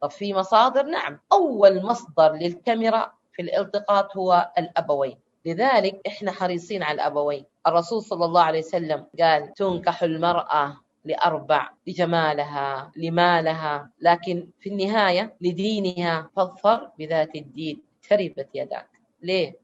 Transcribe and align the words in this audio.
طب 0.00 0.10
في 0.10 0.34
مصادر؟ 0.34 0.82
نعم. 0.82 1.18
أول 1.32 1.82
مصدر 1.82 2.32
للكاميرا 2.32 3.12
في 3.32 3.42
الالتقاط 3.42 4.16
هو 4.16 4.50
الأبوين. 4.58 5.18
لذلك 5.46 6.00
إحنا 6.06 6.32
حريصين 6.32 6.82
على 6.82 6.94
الأبوين. 6.94 7.44
الرسول 7.66 8.02
صلى 8.02 8.24
الله 8.24 8.42
عليه 8.42 8.58
وسلم 8.58 9.06
قال 9.20 9.54
تنكح 9.54 10.02
المرأة 10.02 10.76
لأربع 11.04 11.70
لجمالها 11.86 12.92
لمالها 12.96 13.90
لكن 14.00 14.48
في 14.60 14.68
النهاية 14.68 15.36
لدينها 15.40 16.30
فاظفر 16.36 16.90
بذات 16.98 17.34
الدين 17.36 17.82
تربت 18.08 18.48
يداك. 18.54 18.88
ليه؟ 19.22 19.56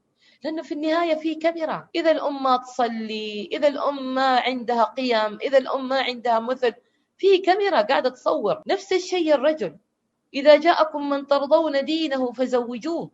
لأنه 0.43 0.63
في 0.63 0.73
النهاية 0.73 1.15
في 1.15 1.35
كاميرا. 1.35 1.87
إذا 1.95 2.11
الأم 2.11 2.43
ما 2.43 2.57
تصلي 2.57 3.49
إذا 3.51 3.67
الأم 3.67 4.13
ما 4.13 4.39
عندها 4.39 4.83
قيم 4.83 5.37
إذا 5.43 5.57
الأم 5.57 5.87
ما 5.89 6.01
عندها 6.01 6.39
مثل 6.39 6.73
في 7.17 7.37
كاميرا 7.37 7.81
قاعدة 7.81 8.09
تصور 8.09 8.61
نفس 8.67 8.93
الشيء 8.93 9.33
الرجل. 9.35 9.77
إذا 10.33 10.55
جاءكم 10.57 11.09
من 11.09 11.27
ترضون 11.27 11.85
دينه 11.85 12.31
فزوجوه. 12.31 13.11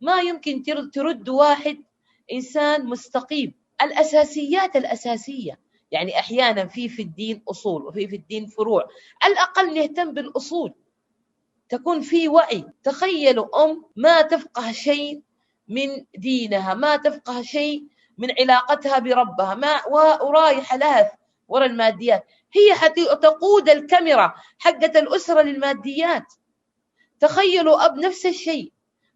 ما 0.00 0.20
يمكن 0.20 0.62
ترد 0.92 1.28
واحد 1.28 1.84
إنسان 2.32 2.86
مستقيم. 2.86 3.54
الأساسيات 3.82 4.76
الأساسية. 4.76 5.58
يعني 5.90 6.18
أحيانا 6.18 6.66
في 6.66 6.88
في 6.88 7.02
الدين 7.02 7.42
أصول 7.48 7.86
وفي 7.86 8.08
في 8.08 8.16
الدين 8.16 8.46
فروع. 8.46 8.88
الأقل 9.26 9.74
نهتم 9.74 10.14
بالأصول. 10.14 10.74
تكون 11.68 12.00
في 12.00 12.28
وعي. 12.28 12.64
تخيلوا 12.82 13.64
أم 13.64 13.84
ما 13.96 14.22
تفقه 14.22 14.72
شيء 14.72 15.22
من 15.68 16.04
دينها 16.16 16.74
ما 16.74 16.96
تفقه 16.96 17.42
شيء 17.42 17.84
من 18.18 18.28
علاقتها 18.40 18.98
بربها 18.98 19.54
ما 19.54 19.86
ورايحة 20.22 20.76
لهث 20.76 21.10
ورا 21.48 21.66
الماديات. 21.66 22.24
هي 22.52 22.88
تقود 23.22 23.68
الكاميرا 23.68 24.34
حقة 24.58 24.98
الأسرة 24.98 25.42
للماديات. 25.42 26.32
تخيلوا 27.20 27.86
أب 27.86 27.98
نفس 27.98 28.26
الشيء 28.26 28.72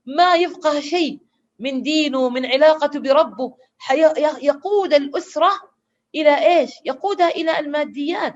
ما 0.07 0.35
يفقه 0.35 0.81
شيء 0.81 1.19
من 1.59 1.83
دينه 1.83 2.29
من 2.29 2.47
علاقته 2.47 3.01
بربه. 3.01 3.55
يقود 4.43 4.95
الأسرة 4.95 5.51
إلى 6.15 6.59
إيش؟ 6.59 6.71
يقودها 6.85 7.29
إلى 7.29 7.59
الماديات. 7.59 8.35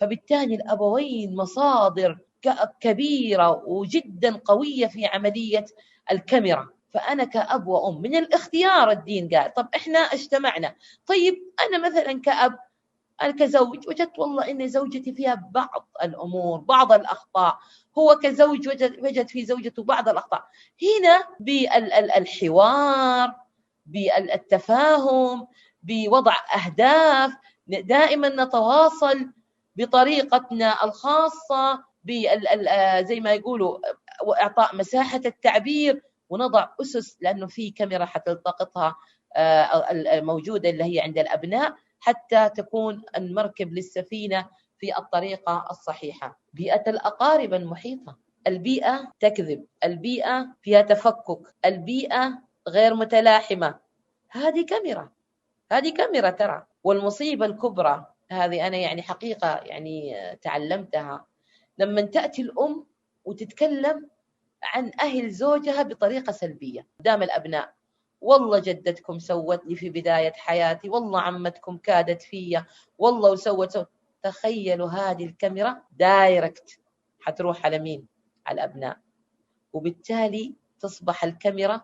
فبالتالي 0.00 0.54
الأبوين 0.54 1.36
مصادر 1.36 2.18
كبيرة 2.80 3.62
وجدا 3.66 4.40
قوية 4.44 4.86
في 4.86 5.06
عملية 5.06 5.64
الكاميرا. 6.12 6.68
فأنا 6.94 7.24
كأب 7.24 7.66
وأم 7.66 8.00
من 8.00 8.16
الاختيار 8.16 8.90
الدين 8.90 9.28
قال. 9.28 9.54
طب 9.54 9.68
إحنا 9.74 9.98
اجتمعنا. 9.98 10.74
طيب 11.06 11.34
أنا 11.66 11.88
مثلا 11.88 12.20
كأب 12.20 12.58
أنا 13.22 13.30
كزوج 13.32 13.88
وجدت 13.88 14.18
والله 14.18 14.50
إن 14.50 14.68
زوجتي 14.68 15.12
فيها 15.12 15.48
بعض 15.50 15.88
الأمور 16.02 16.58
بعض 16.58 16.92
الأخطاء. 16.92 17.58
هو 17.98 18.18
كزوج 18.22 18.68
وجد, 18.68 19.04
وجد 19.04 19.28
في 19.28 19.44
زوجته 19.44 19.82
بعض 19.82 20.08
الأخطاء. 20.08 20.44
هنا 20.82 21.24
بالحوار 21.40 23.34
بالتفاهم 23.86 25.46
بوضع 25.82 26.34
أهداف 26.56 27.32
دائما 27.66 28.28
نتواصل 28.28 29.30
بطريقتنا 29.76 30.84
الخاصة 30.84 31.84
زي 33.00 33.20
ما 33.20 33.32
يقولوا 33.32 33.78
إعطاء 34.42 34.76
مساحة 34.76 35.20
التعبير 35.26 36.02
ونضع 36.30 36.68
أسس 36.80 37.16
لأنه 37.20 37.46
في 37.46 37.70
كاميرا 37.70 38.04
حتلتقطها 38.04 38.96
الموجودة 39.90 40.70
اللي 40.70 40.84
هي 40.84 41.00
عند 41.00 41.18
الأبناء. 41.18 41.74
حتى 42.00 42.48
تكون 42.48 43.02
المركب 43.16 43.72
للسفينة 43.72 44.48
في 44.78 44.98
الطريقة 44.98 45.66
الصحيحة. 45.70 46.40
بيئة 46.52 46.90
الأقارب 46.90 47.54
المحيطة. 47.54 48.18
البيئة 48.46 49.12
تكذب. 49.20 49.64
البيئة 49.84 50.54
فيها 50.62 50.82
تفكك. 50.82 51.54
البيئة 51.64 52.42
غير 52.68 52.94
متلاحمة. 52.94 53.78
هذه 54.30 54.66
كاميرا. 54.66 55.10
هذه 55.72 55.94
كاميرا 55.94 56.30
ترى. 56.30 56.66
والمصيبة 56.84 57.46
الكبرى. 57.46 58.06
هذه 58.30 58.66
أنا 58.66 58.76
يعني 58.76 59.02
حقيقة 59.02 59.56
يعني 59.56 60.14
تعلمتها. 60.42 61.26
لما 61.78 62.00
تأتي 62.00 62.42
الأم 62.42 62.86
وتتكلم 63.24 64.08
عن 64.62 64.90
أهل 65.00 65.30
زوجها 65.30 65.82
بطريقة 65.82 66.32
سلبية. 66.32 66.86
قدام 67.00 67.22
الأبناء 67.22 67.74
والله 68.20 68.58
جدتكم 68.58 69.18
سوت 69.18 69.66
لي 69.66 69.76
في 69.76 69.90
بداية 69.90 70.32
حياتي 70.32 70.88
والله 70.88 71.20
عمتكم 71.20 71.76
كادت 71.78 72.22
فيا 72.22 72.66
والله 72.98 73.30
وسوت 73.32 73.70
سوت. 73.72 73.88
تخيلوا 74.22 74.88
هذه 74.88 75.24
الكاميرا 75.26 75.82
direct 75.92 76.80
حتروح 77.20 77.66
على 77.66 77.78
مين؟ 77.78 78.06
على 78.46 78.54
الأبناء. 78.64 78.98
وبالتالي 79.72 80.54
تصبح 80.80 81.24
الكاميرا 81.24 81.80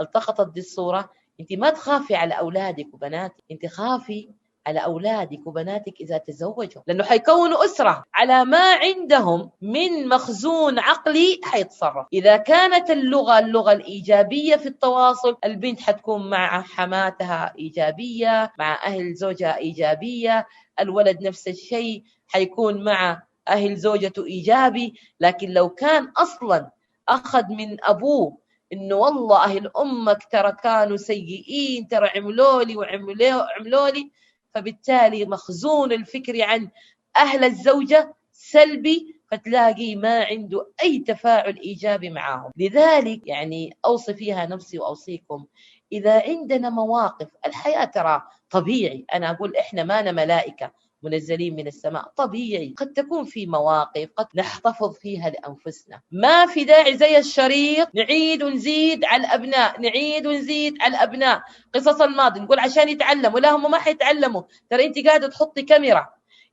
التقطت 0.00 0.52
دي 0.52 0.60
الصورة 0.60 1.10
انت 1.40 1.52
ما 1.52 1.70
تخافي 1.70 2.14
على 2.14 2.34
أولادك 2.38 2.94
وبناتك 2.94 3.44
انت 3.50 3.66
خافي 3.66 4.30
على 4.66 4.84
أولادك 4.84 5.46
وبناتك 5.46 6.00
إذا 6.00 6.18
تزوجوا. 6.18 6.82
لأنه 6.86 7.04
حيكونوا 7.04 7.64
أسرة 7.64 8.04
على 8.14 8.44
ما 8.44 8.74
عندهم 8.74 9.50
من 9.62 10.08
مخزون 10.08 10.78
عقلي 10.78 11.40
حيتصرف. 11.44 12.06
إذا 12.12 12.36
كانت 12.36 12.90
اللغة 12.90 13.38
اللغة 13.38 13.72
الإيجابية 13.72 14.56
في 14.56 14.66
التواصل 14.66 15.36
البنت 15.44 15.80
حتكون 15.80 16.30
مع 16.30 16.62
حماتها 16.62 17.54
إيجابية 17.58 18.52
مع 18.58 18.78
أهل 18.86 19.14
زوجها 19.14 19.56
إيجابية 19.58 20.46
الولد 20.80 21.22
نفس 21.22 21.48
الشيء 21.48 22.02
حيكون 22.26 22.84
مع 22.84 23.22
أهل 23.48 23.76
زوجته 23.76 24.24
إيجابي. 24.26 24.94
لكن 25.20 25.50
لو 25.50 25.68
كان 25.68 26.12
أصلا 26.16 26.70
أخذ 27.08 27.44
من 27.48 27.84
أبوه 27.84 28.38
إنه 28.72 28.94
والله 28.94 29.44
أهل 29.44 29.70
أمك 29.76 30.24
ترى 30.30 30.52
كانوا 30.52 30.96
سيئين 30.96 31.88
ترى 31.88 32.08
عملوا 32.16 32.62
لي 32.62 32.76
وعملوا 32.76 33.88
لي 33.88 34.10
فبالتالي 34.54 35.24
مخزون 35.24 35.92
الفكري 35.92 36.42
عن 36.42 36.70
أهل 37.16 37.44
الزوجة 37.44 38.14
سلبي 38.32 39.20
فتلاقي 39.30 39.96
ما 39.96 40.24
عنده 40.24 40.72
أي 40.82 40.98
تفاعل 40.98 41.56
إيجابي 41.58 42.10
معاهم. 42.10 42.50
لذلك 42.56 43.26
يعني 43.26 43.76
أوصي 43.84 44.14
فيها 44.14 44.46
نفسي 44.46 44.78
وأوصيكم 44.78 45.46
إذا 45.92 46.22
عندنا 46.22 46.70
مواقف 46.70 47.28
الحياة 47.46 47.84
ترى 47.84 48.22
طبيعي 48.50 49.04
أنا 49.14 49.30
أقول 49.30 49.56
إحنا 49.56 49.84
ما 49.84 50.12
ملائكة. 50.12 50.72
منزلين 51.02 51.56
من 51.56 51.66
السماء. 51.66 52.12
طبيعي 52.16 52.74
قد 52.78 52.92
تكون 52.92 53.24
في 53.24 53.46
مواقف 53.46 54.08
قد 54.16 54.26
نحتفظ 54.34 54.94
فيها 54.94 55.30
لأنفسنا. 55.30 56.00
ما 56.12 56.46
في 56.46 56.64
داعي 56.64 56.96
زي 56.96 57.18
الشريط. 57.18 57.88
نعيد 57.94 58.42
ونزيد 58.42 59.04
على 59.04 59.26
الأبناء. 59.26 59.80
نعيد 59.80 60.26
ونزيد 60.26 60.76
على 60.80 60.96
الأبناء. 60.96 61.42
قصص 61.74 62.00
الماضي. 62.00 62.40
نقول 62.40 62.58
عشان 62.58 62.88
يتعلموا. 62.88 63.40
لا 63.40 63.50
هم 63.50 63.70
ما 63.70 63.78
حيتعلموا. 63.78 64.42
ترى 64.70 64.86
أنت 64.86 65.06
قاعدة 65.06 65.28
تحطي 65.28 65.62
كاميرا. 65.62 66.08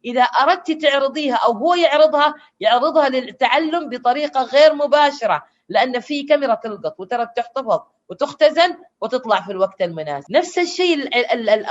إذا 0.05 0.21
أردت 0.21 0.71
تعرضيها 0.71 1.35
أو 1.35 1.51
هو 1.51 1.73
يعرضها 1.73 2.33
يعرضها 2.59 3.09
للتعلم 3.09 3.89
بطريقة 3.89 4.43
غير 4.43 4.73
مباشرة 4.73 5.43
لأن 5.69 5.99
في 5.99 6.23
كاميرا 6.23 6.55
تلقط 6.55 6.99
وترى 6.99 7.27
تحتفظ. 7.35 7.79
وتختزن 8.09 8.75
وتطلع 9.01 9.41
في 9.41 9.51
الوقت 9.51 9.81
المناسب. 9.81 10.31
نفس 10.31 10.59
الشيء 10.59 11.09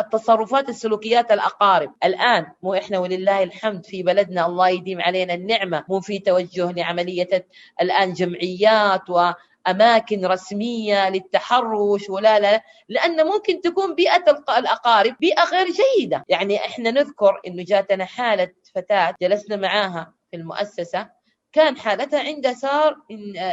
التصرفات 0.00 0.68
السلوكيات 0.68 1.32
الأقارب. 1.32 1.92
الآن 2.04 2.46
مو 2.62 2.74
إحنا 2.74 2.98
ولله 2.98 3.42
الحمد 3.42 3.86
في 3.86 4.02
بلدنا 4.02 4.46
الله 4.46 4.68
يديم 4.68 5.00
علينا 5.00 5.34
النعمة. 5.34 5.84
مو 5.88 6.00
في 6.00 6.18
توجه 6.18 6.72
لعملية 6.72 7.46
الآن 7.82 8.12
جمعيات 8.12 9.10
و 9.10 9.30
أماكن 9.68 10.26
رسمية 10.26 11.08
للتحرش 11.10 12.10
ولا 12.10 12.38
لا 12.38 12.62
لأن 12.88 13.26
ممكن 13.26 13.60
تكون 13.60 13.94
بيئة 13.94 14.24
الأقارب 14.58 15.16
بيئة 15.20 15.44
غير 15.44 15.66
جيدة. 15.66 16.24
يعني 16.28 16.56
إحنا 16.56 16.90
نذكر 16.90 17.40
إنه 17.46 17.64
جاتنا 17.64 18.04
حالة 18.04 18.52
فتاة 18.74 19.14
جلسنا 19.22 19.56
معاها 19.56 20.14
في 20.30 20.36
المؤسسة. 20.36 21.08
كان 21.52 21.76
حالتها 21.76 22.20
عندها 22.20 22.52
صار 22.52 22.96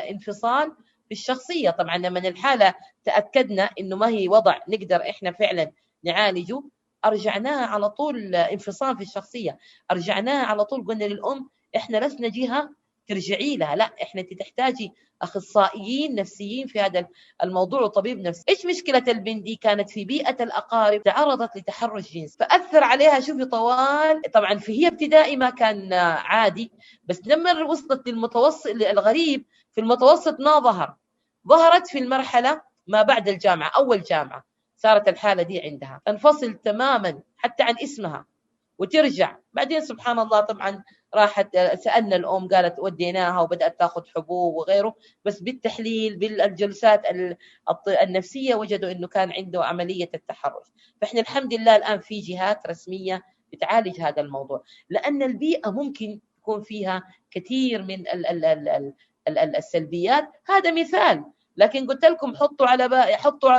انفصال 0.10 0.72
في 1.06 1.12
الشخصية 1.12 1.70
طبعا 1.70 1.98
لما 1.98 2.20
الحالة 2.20 2.74
تأكدنا 3.04 3.70
إنه 3.80 3.96
ما 3.96 4.08
هي 4.08 4.28
وضع 4.28 4.60
نقدر 4.68 5.10
إحنا 5.10 5.32
فعلا 5.32 5.72
نعالجه 6.04 6.64
أرجعناها 7.06 7.66
على 7.66 7.90
طول 7.90 8.36
انفصام 8.36 8.96
في 8.96 9.04
الشخصية. 9.04 9.58
أرجعناها 9.92 10.46
على 10.46 10.66
طول 10.66 10.86
قلنا 10.86 11.04
للأم 11.04 11.50
إحنا 11.76 12.06
لسنا 12.08 12.28
جهة 12.28 12.70
ترجعي 13.08 13.58
لها. 13.58 13.76
لا 13.76 13.92
إحنا 14.02 14.22
انت 14.22 14.34
تحتاجي 14.40 14.92
أخصائيين 15.22 16.16
نفسيين 16.16 16.68
في 16.68 16.80
هذا 16.80 17.08
الموضوع 17.44 17.82
وطبيب 17.82 18.20
نفسي. 18.20 18.44
إيش 18.50 18.66
مشكلة 18.66 19.04
البنت 19.08 19.44
دي؟ 19.44 19.56
كانت 19.56 19.90
في 19.90 20.06
بيئة 20.06 20.44
الأقارب 20.44 21.04
تعرضت 21.04 21.58
لتحرش 21.58 22.14
جنس. 22.14 22.38
فأثر 22.38 22.84
عليها 22.84 23.20
شوفي 23.20 23.46
طوال. 23.46 24.22
طبعا 24.34 24.58
في 24.58 24.84
هي 24.84 24.88
ابتدائي 24.88 25.36
ما 25.36 25.50
كان 25.50 25.94
عادي 25.94 26.72
بس 27.04 27.22
لما 27.28 27.64
وصلت 27.64 28.08
للمتوسط 28.08 28.68
الغريب 28.68 29.46
في 29.76 29.82
المتوسط 29.82 30.40
ما 30.40 30.60
ظهر. 30.60 30.96
ظهرت 31.48 31.88
في 31.88 32.00
المرحلة 32.00 32.62
ما 32.88 33.02
بعد 33.02 33.30
الجامعة 33.30 33.72
أول 33.78 34.02
جامعة 34.02 34.44
صارت 34.78 35.08
الحالة 35.08 35.44
دي 35.44 35.62
عندها. 35.62 36.02
تنفصل 36.06 36.54
تماما 36.54 37.22
حتى 37.38 37.64
عن 37.64 37.76
اسمها 37.84 38.26
وترجع. 38.78 39.38
بعدين 39.54 39.82
سبحان 39.82 40.20
الله 40.20 40.40
طبعا 40.40 40.84
راحت 41.16 41.58
سألنا 41.58 42.16
الأم 42.16 42.48
قالت 42.48 42.80
وديناها 42.80 43.42
وبدأت 43.42 43.80
تأخذ 43.80 44.02
حبوب 44.16 44.56
وغيره 44.56 44.96
بس 45.26 45.40
بالتحليل 45.40 46.18
بالجلسات 46.18 47.04
النفسية 48.02 48.56
وجدوا 48.56 48.92
إنه 48.92 49.08
كان 49.08 49.32
عنده 49.32 49.66
عملية 49.66 50.10
التحرش. 50.14 50.66
فإحنا 51.02 51.20
الحمد 51.22 51.54
لله 51.54 51.76
الآن 51.76 52.00
في 52.00 52.20
جهات 52.20 52.68
رسمية 52.68 53.24
بتعالج 53.54 54.02
هذا 54.02 54.22
الموضوع. 54.22 54.64
لأن 54.90 55.24
البيئة 55.24 55.72
ممكن 55.72 56.20
يكون 56.38 56.62
فيها 56.62 57.04
كثير 57.32 57.84
من 57.84 58.08
السلبيات. 59.28 60.30
هذا 60.50 60.72
مثال. 60.72 61.24
لكن 61.58 61.88
قلت 61.88 62.06
لكم 62.06 62.36
حطوا 62.36 62.68
على 62.68 63.18
حطوا 63.18 63.52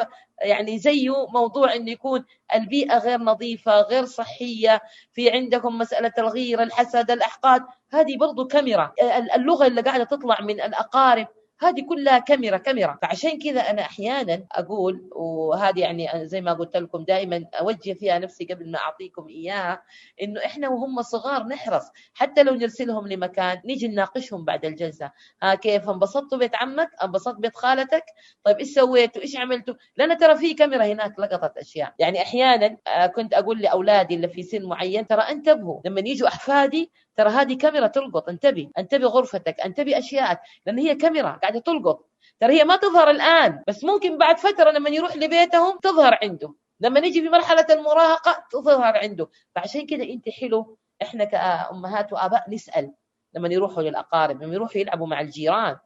يعني 0.42 0.78
زيه 0.78 1.26
موضوع 1.26 1.74
إنه 1.74 1.90
يكون 1.90 2.24
البيئة 2.54 2.98
غير 2.98 3.18
نظيفة 3.18 3.80
غير 3.80 4.04
صحية 4.04 4.80
في 5.12 5.30
عندكم 5.30 5.78
مسألة 5.78 6.12
الغيره 6.18 6.62
الحسد 6.62 7.10
الأحقاد. 7.10 7.62
هذه 7.90 8.16
برضو 8.16 8.46
كاميرا. 8.46 8.92
اللغة 9.34 9.66
اللي 9.66 9.80
قاعدة 9.80 10.04
تطلع 10.04 10.40
من 10.40 10.60
الأقارب 10.60 11.26
هذه 11.60 11.86
كلها 11.88 12.18
كاميرا 12.18 12.56
كاميرا. 12.56 12.98
فعشان 13.02 13.38
كذا 13.38 13.60
أنا 13.60 13.82
أحيانا 13.82 14.44
أقول 14.52 15.08
وهذه 15.12 15.80
يعني 15.80 16.08
زي 16.28 16.40
ما 16.40 16.52
قلت 16.52 16.76
لكم 16.76 17.04
دائما 17.04 17.44
أوجه 17.54 17.92
فيها 17.92 18.18
نفسي 18.18 18.44
قبل 18.44 18.70
ما 18.70 18.78
أعطيكم 18.78 19.28
إياها 19.28 19.82
إنه 20.22 20.44
إحنا 20.44 20.68
وهم 20.68 21.02
صغار 21.02 21.42
نحرص. 21.42 21.84
حتى 22.14 22.42
لو 22.42 22.54
نرسلهم 22.54 23.08
لمكان 23.08 23.62
نيجي 23.64 23.88
نناقشهم 23.88 24.44
بعد 24.44 24.64
الجلسة. 24.64 25.10
ها 25.42 25.54
كيف؟ 25.54 25.88
انبسطتوا 25.88 26.38
بيت 26.38 26.54
عمك؟ 26.54 26.90
انبسطت 27.04 27.38
بيت 27.38 27.56
خالتك؟ 27.56 28.04
طيب 28.44 28.58
إيش 28.58 28.68
سويتوا؟ 28.68 29.22
إيش 29.22 29.36
عملتوا؟ 29.36 29.74
لأن 29.96 30.16
ترى 30.18 30.36
في 30.36 30.54
كاميرا 30.54 30.84
هناك 30.84 31.18
لقطت 31.18 31.58
أشياء. 31.58 31.94
يعني 31.98 32.22
أحيانا 32.22 32.76
آه، 32.86 33.06
كنت 33.06 33.34
أقول 33.34 33.60
لأولادي 33.60 34.14
اللي 34.14 34.28
في 34.28 34.42
سن 34.42 34.62
معين 34.64 35.06
ترى 35.06 35.22
انتبهوا. 35.22 35.80
لما 35.84 36.00
يجوا 36.00 36.28
أحفادي 36.28 36.90
ترى 37.16 37.28
هذه 37.30 37.54
كاميرا 37.58 37.86
تلقط. 37.86 38.28
انتبه 38.28 38.70
انتبه 38.78 39.06
غرفتك 39.06 39.60
انتبه 39.60 39.98
اشيائك 39.98 40.38
لأن 40.66 40.78
هي 40.78 40.94
كاميرا 40.94 41.30
قاعدة 41.42 41.60
تلقط. 41.60 42.08
ترى 42.40 42.60
هي 42.60 42.64
ما 42.64 42.76
تظهر 42.76 43.10
الآن 43.10 43.62
بس 43.68 43.84
ممكن 43.84 44.18
بعد 44.18 44.38
فترة 44.38 44.70
لما 44.70 44.90
يروح 44.90 45.16
لبيتهم 45.16 45.78
تظهر 45.78 46.18
عنده 46.22 46.54
لما 46.80 47.00
نيجي 47.00 47.22
في 47.22 47.28
مرحلة 47.28 47.66
المراهقة 47.70 48.44
تظهر 48.50 48.96
عنده 48.96 49.28
فعشان 49.54 49.86
كده 49.86 50.04
أنت 50.04 50.28
حلو 50.28 50.78
إحنا 51.02 51.24
كأمهات 51.24 52.12
وآباء 52.12 52.50
نسأل. 52.50 52.92
لما 53.34 53.48
يروحوا 53.48 53.82
للأقارب 53.82 54.42
لما 54.42 54.54
يروحوا 54.54 54.80
يلعبوا 54.80 55.06
مع 55.06 55.20
الجيران. 55.20 55.76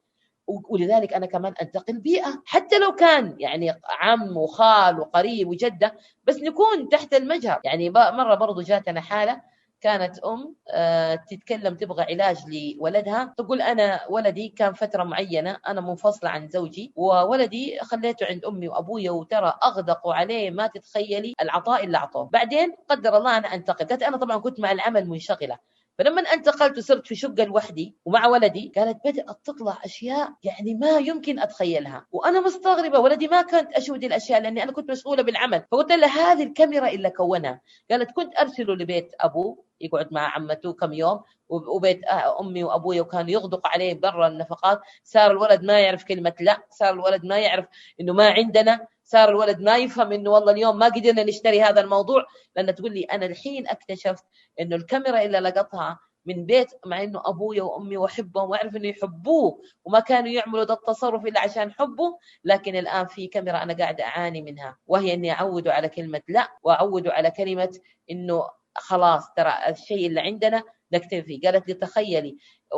ولذلك 0.47 1.13
أنا 1.13 1.27
كمان 1.27 1.55
أنتقل 1.63 1.99
بيئة. 1.99 2.43
حتى 2.47 2.79
لو 2.79 2.93
كان 2.93 3.37
يعني 3.39 3.81
عم 4.01 4.37
وخال 4.37 5.01
وقريب 5.01 5.49
وجدة 5.49 5.95
بس 6.25 6.37
نكون 6.37 6.89
تحت 6.89 7.15
المجهر. 7.15 7.61
يعني 7.65 7.91
مرة 7.91 8.35
برضو 8.35 8.61
جاتنا 8.63 9.01
حالة 9.01 9.41
كانت 9.81 10.19
أم 10.19 10.55
آه، 10.71 11.15
تتكلم 11.15 11.75
تبغى 11.75 12.03
علاج 12.03 12.37
لولدها. 12.49 13.35
تقول 13.39 13.63
أنا 13.63 14.01
ولدي 14.11 14.49
كان 14.49 14.73
فترة 14.73 15.05
معينة 15.05 15.57
أنا 15.69 15.81
منفصلة 15.81 16.31
عن 16.31 16.49
زوجي 16.49 16.93
وولدي 16.97 17.79
خليته 17.83 18.27
عند 18.27 18.45
أمي 18.45 18.69
وأبويا 18.69 19.11
وترى 19.11 19.59
اغدقوا 19.65 20.15
عليه 20.15 20.51
ما 20.51 20.67
تتخيلي 20.67 21.35
العطاء 21.41 21.85
اللي 21.85 21.97
أعطوه. 21.97 22.25
بعدين 22.25 22.75
قدر 22.89 23.17
الله 23.17 23.39
أنا 23.39 23.55
أنتقل. 23.55 24.03
أنا 24.05 24.17
طبعا 24.17 24.37
كنت 24.39 24.61
مع 24.61 24.73
العمل 24.73 25.09
منشغلة. 25.09 25.59
فلما 26.01 26.21
انتقلت 26.21 26.79
وصرت 26.79 27.07
في 27.07 27.15
شقة 27.15 27.45
لوحدي 27.45 27.97
ومع 28.05 28.27
ولدي 28.27 28.73
قالت 28.77 28.99
بدأت 29.05 29.41
تطلع 29.45 29.79
أشياء 29.85 30.33
يعني 30.43 30.75
ما 30.75 30.99
يمكن 30.99 31.39
أتخيلها. 31.39 32.07
وأنا 32.13 32.41
مستغربة 32.41 32.99
ولدي 32.99 33.29
ما 33.29 33.43
كنت 33.43 33.73
أشوف 33.73 33.97
دي 33.97 34.07
الأشياء 34.07 34.41
لأني 34.41 34.63
أنا 34.63 34.73
كنت 34.73 34.91
مشغوله 34.91 35.23
بالعمل. 35.23 35.65
فقلت 35.73 35.93
لها 35.93 36.33
هذه 36.33 36.43
الكاميرا 36.43 36.89
اللي 36.89 37.11
كونها. 37.11 37.61
قالت 37.91 38.11
كنت 38.11 38.39
أرسله 38.39 38.75
لبيت 38.75 39.13
أبوه 39.21 39.65
يقعد 39.81 40.09
مع 40.13 40.35
عمته 40.35 40.73
كم 40.73 40.93
يوم 40.93 41.21
وبيت 41.49 42.01
أمي 42.41 42.65
وأبوي 42.65 43.01
وكانوا 43.01 43.31
يغدق 43.31 43.67
عليه 43.67 43.95
برا 43.95 44.29
النفقات. 44.29 44.81
صار 45.05 45.31
الولد 45.31 45.63
ما 45.63 45.81
يعرف 45.81 46.05
كلمة 46.05 46.35
لا 46.41 46.67
صار 46.71 46.95
الولد 46.95 47.25
ما 47.25 47.39
يعرف 47.39 47.65
إنه 48.01 48.13
ما 48.13 48.31
عندنا. 48.31 48.87
صار 49.11 49.29
الولد 49.29 49.61
ما 49.61 49.77
يفهم 49.77 50.13
إنه 50.13 50.31
والله 50.31 50.53
اليوم 50.53 50.79
ما 50.79 50.87
قدرنا 50.89 51.25
نشتري 51.25 51.63
هذا 51.63 51.81
الموضوع 51.81 52.25
لأن 52.57 52.75
تقول 52.75 52.93
لي 52.95 53.03
أنا 53.03 53.27
الحين 53.27 53.69
اكتشفت 53.69 54.25
إنه 54.61 54.77
الكاميرا 54.77 55.23
اللي 55.23 55.39
لقطها 55.39 55.99
من 56.27 56.47
بيت 56.47 56.71
مع 56.87 57.03
إنه 57.03 57.23
أبويا 57.25 57.63
وأمي 57.63 57.97
وأحبهم 57.97 58.51
وأعرف 58.51 58.77
إنه 58.77 58.89
يحبوه 58.89 59.63
وما 59.85 60.01
كانوا 60.01 60.29
يعملوا 60.29 60.65
ده 60.65 60.75
التصرف 60.75 61.27
إلا 61.27 61.41
عشان 61.41 61.73
حبه 61.73 62.19
لكن 62.45 62.77
الآن 62.77 63.07
في 63.07 63.27
كاميرا 63.27 63.63
أنا 63.63 63.75
قاعدة 63.75 64.05
أعاني 64.05 64.43
منها 64.43 64.79
وهي 64.87 65.15
إني 65.15 65.33
أعوده 65.33 65.73
على 65.73 65.89
كلمة 65.89 66.23
لا 66.29 66.49
وأعوده 66.63 67.13
على 67.13 67.31
كلمة 67.31 67.79
إنه 68.11 68.45
خلاص 68.77 69.25
ترى 69.37 69.55
الشيء 69.69 70.07
اللي 70.07 70.21
عندنا 70.21 70.63
نكتفي. 70.93 71.41
قالت 71.45 71.69
لي 71.69 71.75
تخيلي 71.75 72.37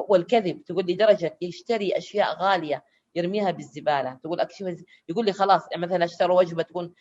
والكذب 0.08 0.64
تقول 0.64 0.87
لي 0.87 0.94
درجة 0.94 1.38
يشتري 1.40 1.96
أشياء 1.99 2.37
غالية 2.37 2.85
يرميها 3.14 3.50
بالزبالة. 3.50 4.19
تقول 4.23 4.41
اكشف 4.41 4.76
يقول 5.09 5.26
لي 5.26 5.32
خلاص 5.32 5.62
يعني 5.70 5.82
مثلا 5.82 6.05
اشترى 6.05 6.32
وجبة 6.35 6.62
تكون 6.62 6.93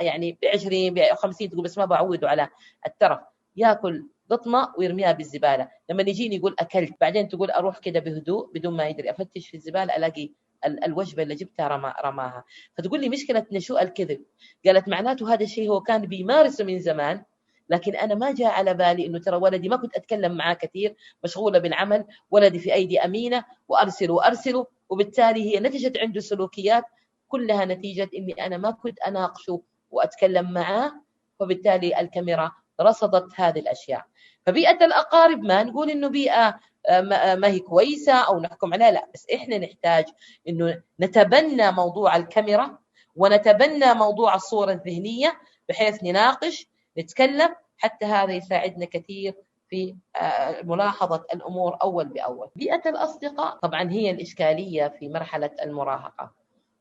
يعني 0.00 0.32
ب 0.32 0.44
20 0.54 0.94
ب 0.94 1.00
50 1.14 1.50
تقول 1.50 1.64
بس 1.64 1.78
ما 1.78 1.84
بعوده 1.84 2.28
على 2.28 2.48
الترف. 2.86 3.20
ياكل 3.56 4.06
قطمه 4.30 4.74
ويرميها 4.78 5.12
بالزبالة. 5.12 5.68
لما 5.90 6.02
يجيني 6.02 6.36
يقول 6.36 6.56
أكلت 6.58 6.94
بعدين 7.00 7.28
تقول 7.28 7.50
أروح 7.50 7.78
كده 7.78 8.00
بهدوء 8.00 8.52
بدون 8.54 8.76
ما 8.76 8.88
يدري 8.88 9.10
أفتش 9.10 9.48
في 9.48 9.56
الزبالة 9.56 9.96
ألاقي 9.96 10.30
الوجبة 10.66 11.22
اللي 11.22 11.34
جبتها 11.34 11.68
رما 11.68 11.94
رماها. 12.04 12.44
فتقول 12.78 13.00
لي 13.00 13.08
مشكلة 13.08 13.46
نشوء 13.52 13.82
الكذب. 13.82 14.24
قالت 14.66 14.88
معناته 14.88 15.34
هذا 15.34 15.44
الشيء 15.44 15.70
هو 15.70 15.80
كان 15.80 16.06
بيمارسه 16.06 16.64
من 16.64 16.78
زمان 16.78 17.24
لكن 17.70 17.96
أنا 17.96 18.14
ما 18.14 18.32
جاء 18.32 18.50
على 18.50 18.74
بالي 18.74 19.06
إنه 19.06 19.18
ترى 19.18 19.36
ولدي 19.36 19.68
ما 19.68 19.76
كنت 19.76 19.96
أتكلم 19.96 20.36
معاه 20.36 20.54
كثير 20.54 20.96
مشغولة 21.24 21.58
بالعمل 21.58 22.04
ولدي 22.30 22.58
في 22.58 22.74
أيدي 22.74 23.00
أمينة 23.00 23.44
وارسله 23.68 24.14
وارسله 24.14 24.66
وبالتالي 24.90 25.54
هي 25.54 25.60
نتجت 25.60 25.98
عنده 25.98 26.20
سلوكيات 26.20 26.84
كلها 27.28 27.64
نتيجة 27.64 28.10
إني 28.16 28.46
أنا 28.46 28.56
ما 28.56 28.70
كنت 28.70 28.98
اناقشه 29.00 29.62
وأتكلم 29.90 30.52
معاه 30.52 30.92
وبالتالي 31.40 32.00
الكاميرا 32.00 32.52
رصدت 32.80 33.28
هذه 33.36 33.58
الأشياء. 33.58 34.04
فبيئة 34.46 34.84
الأقارب 34.84 35.40
ما 35.42 35.62
نقول 35.62 35.90
إنه 35.90 36.08
بيئة 36.08 36.60
آه، 36.86 37.34
ما 37.34 37.48
هي 37.48 37.58
كويسة 37.58 38.12
أو 38.12 38.40
نحكم 38.40 38.74
عليها 38.74 38.90
لا 38.90 39.10
بس 39.14 39.26
إحنا 39.34 39.58
نحتاج 39.58 40.04
إنه 40.48 40.82
نتبنى 41.00 41.72
موضوع 41.72 42.16
الكاميرا 42.16 42.78
ونتبنى 43.16 43.94
موضوع 43.94 44.34
الصورة 44.34 44.72
الذهنية 44.72 45.40
بحيث 45.68 46.04
نناقش 46.04 46.66
نتكلم 46.98 47.54
حتى 47.76 48.06
هذا 48.06 48.32
يساعدنا 48.32 48.84
كثير 48.84 49.34
في 49.70 49.96
آه، 50.16 50.62
ملاحظة 50.62 51.24
الأمور 51.34 51.76
أول 51.82 52.08
بأول. 52.08 52.48
بيئة 52.56 52.82
الأصدقاء 52.90 53.56
طبعا 53.62 53.90
هي 53.90 54.10
الإشكالية 54.10 54.88
في 54.98 55.08
مرحلة 55.08 55.50
المراهقة. 55.62 56.30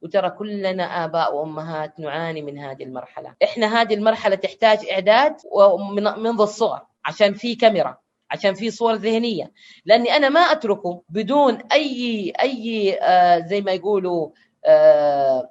وترى 0.01 0.29
كلنا 0.29 1.05
آباء 1.05 1.35
وأمهات 1.35 1.99
نعاني 1.99 2.41
من 2.41 2.59
هذه 2.59 2.83
المرحلة. 2.83 3.35
إحنا 3.43 3.81
هذه 3.81 3.93
المرحلة 3.93 4.35
تحتاج 4.35 4.79
إعداد 4.91 5.35
منذ 6.17 6.41
الصغر 6.41 6.81
عشان 7.05 7.33
في 7.33 7.55
كاميرا 7.55 7.97
عشان 8.31 8.53
في 8.53 8.71
صور 8.71 8.93
ذهنية. 8.93 9.51
لأني 9.85 10.15
أنا 10.15 10.29
ما 10.29 10.39
أتركه 10.39 11.01
بدون 11.09 11.55
أي 11.71 12.33
أي 12.41 12.97
آه 13.01 13.39
زي 13.39 13.61
ما 13.61 13.71
يقولوا 13.71 14.29
آه 14.65 15.49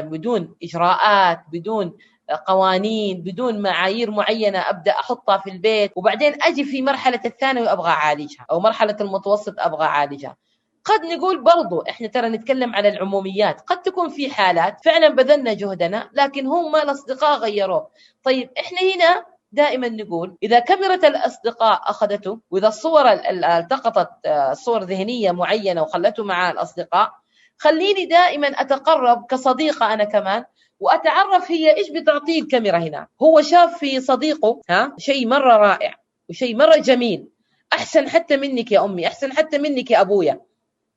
بدون 0.00 0.54
إجراءات 0.62 1.40
بدون 1.52 1.96
قوانين 2.34 3.22
بدون 3.22 3.62
معايير 3.62 4.10
معينة 4.10 4.58
أبدأ 4.58 4.92
أحطها 4.92 5.38
في 5.38 5.50
البيت 5.50 5.92
وبعدين 5.96 6.42
أجي 6.42 6.64
في 6.64 6.82
مرحلة 6.82 7.20
الثانوي 7.24 7.72
أبغى 7.72 7.88
أعالجها 7.90 8.46
أو 8.50 8.60
مرحلة 8.60 8.96
المتوسط 9.00 9.54
أبغى 9.58 9.84
أعالجها. 9.84 10.36
قد 10.84 11.04
نقول 11.04 11.42
برضو 11.42 11.80
إحنا 11.80 12.08
ترى 12.08 12.28
نتكلم 12.28 12.74
على 12.74 12.88
العموميات 12.88 13.60
قد 13.60 13.82
تكون 13.82 14.08
في 14.08 14.30
حالات 14.30 14.84
فعلا 14.84 15.08
بذلنا 15.08 15.52
جهدنا 15.52 16.10
لكن 16.12 16.46
هم 16.46 16.76
الأصدقاء 16.76 17.38
غيروه. 17.38 17.88
طيب 18.22 18.50
إحنا 18.60 18.78
هنا 18.78 19.24
دائما 19.52 19.88
نقول 19.88 20.36
إذا 20.42 20.58
كاميرا 20.58 20.94
الأصدقاء 20.94 21.90
أخذته 21.90 22.40
وإذا 22.50 22.68
الصور 22.68 23.08
التقطت 23.08 24.10
آه، 24.26 24.52
صور 24.52 24.82
ذهنية 24.82 25.30
معينة 25.30 25.82
وخلته 25.82 26.24
مع 26.24 26.50
الأصدقاء 26.50 27.12
خليني 27.58 28.04
دائما 28.06 28.48
أتقرب 28.48 29.26
كصديقة 29.28 29.92
أنا 29.94 30.04
كمان 30.04 30.44
وأتعرف 30.80 31.50
هي 31.50 31.76
إيش 31.76 31.90
بتعطيه 31.90 32.42
الكاميرا 32.42 32.78
هنا. 32.78 33.06
هو 33.22 33.42
شاف 33.42 33.78
في 33.78 34.00
صديقه 34.00 34.60
ها 34.70 34.94
شيء 34.98 35.26
مرة 35.26 35.56
رائع 35.56 35.94
وشيء 36.28 36.56
مرة 36.56 36.76
جميل. 36.76 37.28
أحسن 37.72 38.08
حتى 38.08 38.36
منك 38.36 38.72
يا 38.72 38.84
أمي 38.84 39.06
أحسن 39.06 39.32
حتى 39.32 39.58
منك 39.58 39.90
يا 39.90 40.00
أبويا. 40.00 40.40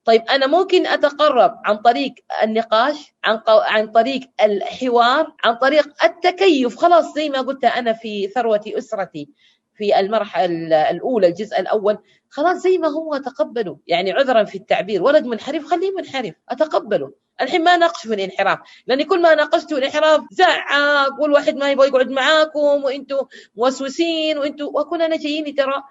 طيب 0.05 0.21
أنا 0.21 0.47
ممكن 0.47 0.87
أتقرب 0.87 1.55
عن 1.65 1.77
طريق 1.77 2.13
النقاش 2.43 3.13
عن 3.23 3.37
قو... 3.37 3.59
عن 3.59 3.87
طريق 3.87 4.21
الحوار 4.43 5.33
عن 5.43 5.55
طريق 5.55 6.03
التكيف. 6.03 6.77
خلاص 6.77 7.13
زي 7.15 7.29
ما 7.29 7.41
قلت 7.41 7.65
أنا 7.65 7.93
في 7.93 8.27
ثروة 8.27 8.61
أسرتي 8.67 9.29
في 9.75 9.99
المرحله 9.99 10.89
الأولى 10.89 11.27
الجزء 11.27 11.59
الأول. 11.59 11.97
خلاص 12.29 12.57
زي 12.57 12.77
ما 12.77 12.87
هو 12.87 13.17
تقبله 13.17 13.77
يعني 13.87 14.11
عذرا 14.11 14.43
في 14.43 14.57
التعبير. 14.57 15.03
ولد 15.03 15.25
منحرف 15.25 15.65
خليه 15.65 15.91
منحرف. 15.91 16.33
أتقبله. 16.49 17.11
الحين 17.41 17.63
ما 17.63 17.77
ناقش 17.77 18.07
في 18.07 18.13
الانحراف 18.13 18.59
لأني 18.87 19.03
كل 19.03 19.21
ما 19.21 19.35
ناقشت 19.35 19.71
الانحراف 19.71 20.21
زعق 20.31 21.21
والواحد 21.21 21.55
ما 21.55 21.71
يبغى 21.71 21.87
يقعد 21.87 22.09
معاكم 22.09 22.83
وأنتم 22.83 23.17
موسوسين 23.55 24.37
وأنتم 24.37 24.65
واكون 24.65 25.01
أنا 25.01 25.17
جاييني 25.17 25.51
ترى 25.51 25.83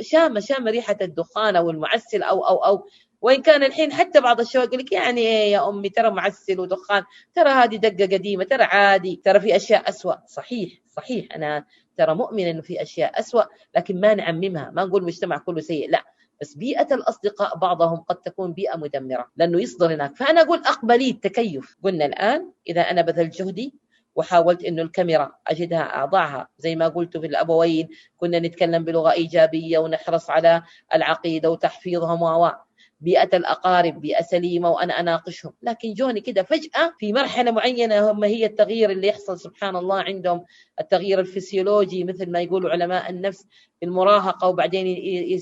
شامه 0.00 0.40
شامه 0.40 0.70
ريحة 0.70 0.96
الدخان 1.02 1.56
أو 1.56 1.70
المعسل 1.70 2.22
أو 2.22 2.44
أو 2.44 2.56
أو 2.56 2.86
وإن 3.20 3.42
كان 3.42 3.62
الحين 3.62 3.92
حتى 3.92 4.20
بعض 4.20 4.40
الشباب 4.40 4.68
يقول 4.68 4.78
لك 4.80 4.92
يعني 4.92 5.20
إيه 5.20 5.52
يا 5.52 5.68
أمي 5.68 5.88
ترى 5.88 6.10
معسل 6.10 6.60
ودخان 6.60 7.02
ترى 7.34 7.50
هذه 7.50 7.76
دقة 7.76 8.16
قديمة 8.16 8.44
ترى 8.44 8.62
عادي 8.62 9.20
ترى 9.24 9.40
في 9.40 9.56
أشياء 9.56 9.88
اسوء 9.88 10.16
صحيح 10.26 10.72
صحيح 10.96 11.26
أنا 11.34 11.64
ترى 11.96 12.14
مؤمن 12.14 12.46
إنه 12.46 12.62
في 12.62 12.82
أشياء 12.82 13.20
اسوء 13.20 13.44
لكن 13.76 14.00
ما 14.00 14.14
نعممها 14.14 14.70
ما 14.70 14.84
نقول 14.84 15.00
المجتمع 15.00 15.38
كله 15.38 15.60
سيء 15.60 15.90
لا. 15.90 16.04
بس 16.40 16.54
بيئة 16.54 16.94
الأصدقاء 16.94 17.56
بعضهم 17.56 17.96
قد 17.96 18.16
تكون 18.16 18.52
بيئة 18.52 18.76
مدمرة 18.76 19.30
لأنه 19.36 19.60
يصدر 19.62 19.94
هناك. 19.94 20.16
فأنا 20.16 20.40
أقول 20.40 20.58
أقبلي 20.58 21.10
التكيف. 21.10 21.76
قلنا 21.84 22.06
الآن 22.06 22.52
إذا 22.68 22.80
أنا 22.80 23.02
بذلت 23.02 23.42
جهدي 23.42 23.74
وحاولت 24.14 24.64
إنه 24.64 24.82
الكاميرا 24.82 25.32
أجدها 25.46 26.04
أضعها. 26.04 26.48
زي 26.58 26.76
ما 26.76 26.88
قلت 26.88 27.16
في 27.16 27.26
الأبوين 27.26 27.88
كنا 28.16 28.38
نتكلم 28.38 28.84
بلغة 28.84 29.12
إيجابية 29.12 29.78
ونحرص 29.78 30.30
على 30.30 30.62
العقيدة 30.94 31.50
وتحفيظهم 31.50 32.22
و 32.22 32.50
بيئة 33.00 33.36
الأقارب 33.36 34.00
بيئة 34.00 34.22
سليمة 34.22 34.70
وأنا 34.70 35.00
أناقشهم. 35.00 35.52
لكن 35.62 35.92
جوني 35.92 36.20
كده 36.20 36.42
فجأة 36.42 36.92
في 36.98 37.12
مرحلة 37.12 37.50
معينة 37.50 38.10
هم 38.10 38.24
هي 38.24 38.46
التغيير 38.46 38.90
اللي 38.90 39.06
يحصل 39.08 39.40
سبحان 39.40 39.76
الله 39.76 40.02
عندهم 40.02 40.44
التغيير 40.80 41.20
الفسيولوجي 41.20 42.04
مثل 42.04 42.30
ما 42.30 42.40
يقولوا 42.40 42.70
علماء 42.70 43.10
النفس 43.10 43.46
في 43.80 43.86
المراهقة 43.86 44.48
وبعدين 44.48 44.86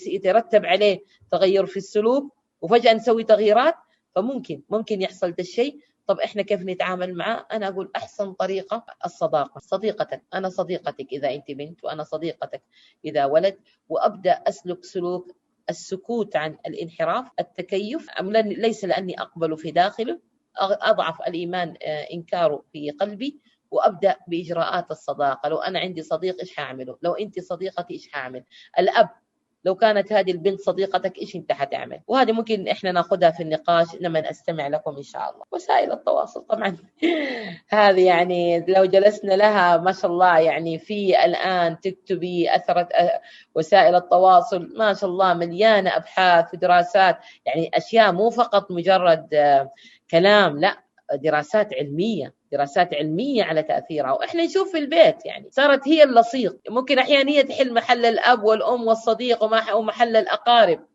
يترتب 0.07 0.67
عليه 0.67 1.01
تغير 1.33 1.67
في 1.67 1.77
السلوك 1.77 2.35
وفجأة 2.61 2.93
نسوي 2.93 3.25
تغييرات. 3.25 3.75
فممكن 4.15 4.63
ممكن 4.71 5.03
يحصل 5.03 5.31
ده 5.31 5.37
الشيء. 5.41 5.79
طب 6.07 6.21
إحنا 6.21 6.43
كيف 6.43 6.61
نتعامل 6.61 7.15
معاه؟ 7.15 7.47
أنا 7.53 7.69
أقول 7.69 7.91
أحسن 7.97 8.33
طريقة 8.33 8.85
الصداقة، 9.05 9.59
صديقتك، 9.61 10.23
أنا 10.35 10.49
صديقتك 10.49 11.07
إذا 11.13 11.35
أنت 11.35 11.51
بنت 11.51 11.85
وأنا 11.85 12.03
صديقتك 12.05 12.63
إذا 13.05 13.25
ولد 13.25 13.57
وأبدأ 13.89 14.33
أسلك 14.33 14.85
سلوك 14.85 15.37
السكوت 15.71 16.37
عن 16.37 16.59
الانحراف 16.67 17.29
التكيف. 17.41 18.09
ليس 18.21 18.85
لأني 18.85 19.21
أقبل 19.21 19.59
في 19.59 19.71
داخله 19.71 20.21
أضعف 20.59 21.21
الإيمان 21.21 21.75
آه، 21.83 22.07
إنكاره 22.13 22.65
في 22.73 22.91
قلبي 22.91 23.41
وأبدأ 23.71 24.17
بإجراءات 24.29 24.91
الصداقة. 24.91 25.49
لو 25.49 25.57
أنا 25.59 25.79
عندي 25.79 26.03
صديق 26.03 26.41
إيش 26.41 26.61
هعمله 26.61 26.99
لو 27.03 27.15
أنت 27.15 27.41
صديقتي 27.41 27.95
إيش 27.95 28.11
هعمل 28.15 28.45
الأب 28.79 29.09
لو 29.67 29.75
كانت 29.75 30.13
هذه 30.13 30.31
البنت 30.31 30.61
صديقتك 30.61 31.19
إيش 31.19 31.37
أنت 31.37 31.53
حتعمل؟ 31.53 32.01
وهذه 32.07 32.33
ممكن 32.33 32.69
إحنا 32.69 32.93
ناخذها 32.93 33.31
في 33.31 33.43
النقاش 33.43 33.87
لما 34.01 34.31
أستمع 34.31 34.69
لكم 34.69 34.97
إن 34.97 35.03
شاء 35.03 35.31
الله. 35.31 35.45
وسائل 35.53 35.93
التواصل 35.93 36.47
طبعا. 36.47 36.77
هذه 37.69 38.07
يعني 38.07 38.65
لو 38.69 38.85
جلسنا 38.85 39.33
لها 39.35 39.77
ما 39.77 39.93
شاء 39.93 40.11
الله 40.11 40.39
يعني 40.39 40.79
في 40.79 41.25
الآن 41.25 41.81
تكتبي 41.81 42.57
أثرت 42.57 42.89
وسائل 43.55 43.95
التواصل 43.95 44.73
ما 44.77 44.95
شاء 44.95 45.11
الله 45.11 45.35
مليانة 45.35 45.97
أبحاث 45.97 46.55
ودراسات. 46.55 47.19
يعني 47.47 47.71
أشياء 47.75 48.13
مو 48.13 48.31
فقط 48.31 48.71
مجرد 48.71 49.29
كلام 50.11 50.59
لا 50.59 50.77
دراسات 51.15 51.75
علمية. 51.75 52.36
دراسات 52.53 52.95
علمية 52.95 53.45
على 53.45 53.63
تأثيرها 53.63 54.13
وإحنا 54.13 54.45
نشوف 54.45 54.73
في 54.73 54.79
البيت 54.79 55.27
يعني 55.27 55.51
صارت 55.51 55.89
هي 55.89 56.03
اللصيق. 56.03 56.57
ممكن 56.71 56.99
أحيانا 56.99 57.31
هي 57.31 57.43
تحل 57.43 57.75
محل 57.75 58.05
الأب 58.05 58.45
والأم 58.45 58.87
والصديق 58.87 59.45
ومحل 59.75 60.17
الأقارب. 60.17 60.87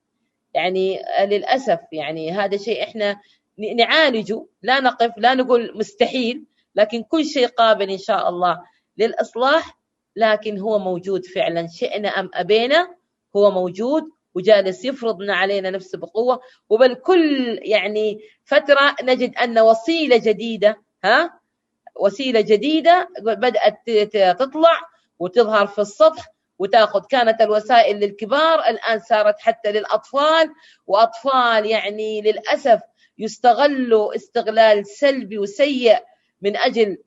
يعني 0.53 0.99
للأسف 1.21 1.79
يعني 1.91 2.31
هذا 2.31 2.57
شيء 2.57 2.83
إحنا 2.83 3.19
نعالجه. 3.77 4.45
لا 4.61 4.79
نقف 4.79 5.11
لا 5.17 5.33
نقول 5.33 5.77
مستحيل 5.77 6.45
لكن 6.75 7.03
كل 7.03 7.25
شيء 7.25 7.47
قابل 7.47 7.89
إن 7.89 7.97
شاء 7.97 8.29
الله 8.29 8.61
للإصلاح. 8.97 9.77
لكن 10.15 10.59
هو 10.59 10.79
موجود 10.79 11.25
فعلا. 11.25 11.67
شئنا 11.67 12.09
أم 12.09 12.29
أبينا 12.33 12.95
هو 13.35 13.51
موجود 13.51 14.03
وجالس 14.35 14.85
يفرضنا 14.85 15.35
علينا 15.35 15.69
نفسه 15.69 15.97
بقوة. 15.97 16.39
وبل 16.69 16.95
كل 16.95 17.59
يعني 17.61 18.19
فترة 18.45 18.95
نجد 19.03 19.35
أن 19.35 19.59
وسيلة 19.59 20.17
جديدة 20.17 20.81
ها 21.03 21.40
وسيلة 21.99 22.41
جديدة 22.41 23.09
بدأت 23.21 23.89
تطلع 24.39 24.81
وتظهر 25.19 25.67
في 25.67 25.81
السطح 25.81 26.27
وتأخذ 26.59 27.01
كانت 27.09 27.41
الوسائل 27.41 27.99
للكبار 27.99 28.59
الآن 28.59 28.99
صارت 28.99 29.39
حتى 29.39 29.71
للأطفال 29.71 30.49
وأطفال 30.87 31.65
يعني 31.65 32.21
للأسف 32.21 32.79
يستغلوا 33.17 34.15
استغلال 34.15 34.87
سلبي 34.87 35.37
وسيء 35.37 35.99
من 36.41 36.57
أجل 36.57 36.97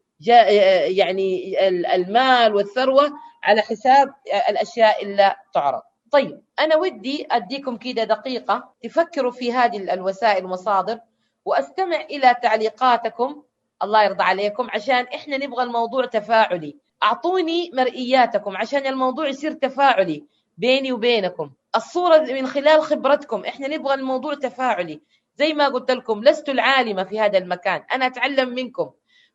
يعني 0.88 1.54
المال 1.94 2.54
والثروة 2.54 3.12
على 3.44 3.60
حساب 3.60 4.14
الأشياء 4.48 5.02
اللي 5.02 5.34
تعرض. 5.54 5.82
طيب 6.10 6.42
أنا 6.60 6.76
ودي 6.76 7.26
أديكم 7.30 7.76
كده 7.76 8.04
دقيقة 8.04 8.74
تفكروا 8.82 9.32
في 9.32 9.52
هذه 9.52 9.76
الوسائل 9.94 10.44
والمصادر 10.44 10.98
وأستمع 11.44 12.00
إلى 12.00 12.34
تعليقاتكم 12.42 13.42
الله 13.84 14.02
يرضى 14.04 14.22
عليكم 14.22 14.70
عشان 14.70 15.06
إحنا 15.14 15.36
نبغى 15.36 15.62
الموضوع 15.62 16.06
تفاعلي. 16.06 16.76
أعطوني 17.02 17.70
مرئياتكم 17.74 18.56
عشان 18.56 18.86
الموضوع 18.86 19.28
يصير 19.28 19.52
تفاعلي 19.52 20.24
بيني 20.58 20.92
وبينكم. 20.92 21.50
الصورة 21.76 22.18
من 22.18 22.46
خلال 22.46 22.82
خبرتكم 22.82 23.44
إحنا 23.44 23.68
نبغى 23.68 23.94
الموضوع 23.94 24.34
تفاعلي. 24.34 25.00
زي 25.36 25.52
ما 25.52 25.68
قلت 25.68 25.90
لكم 25.90 26.24
لست 26.24 26.48
العالمة 26.48 27.04
في 27.04 27.20
هذا 27.20 27.38
المكان 27.38 27.84
أنا 27.92 28.06
أتعلم 28.06 28.48
منكم. 28.48 28.90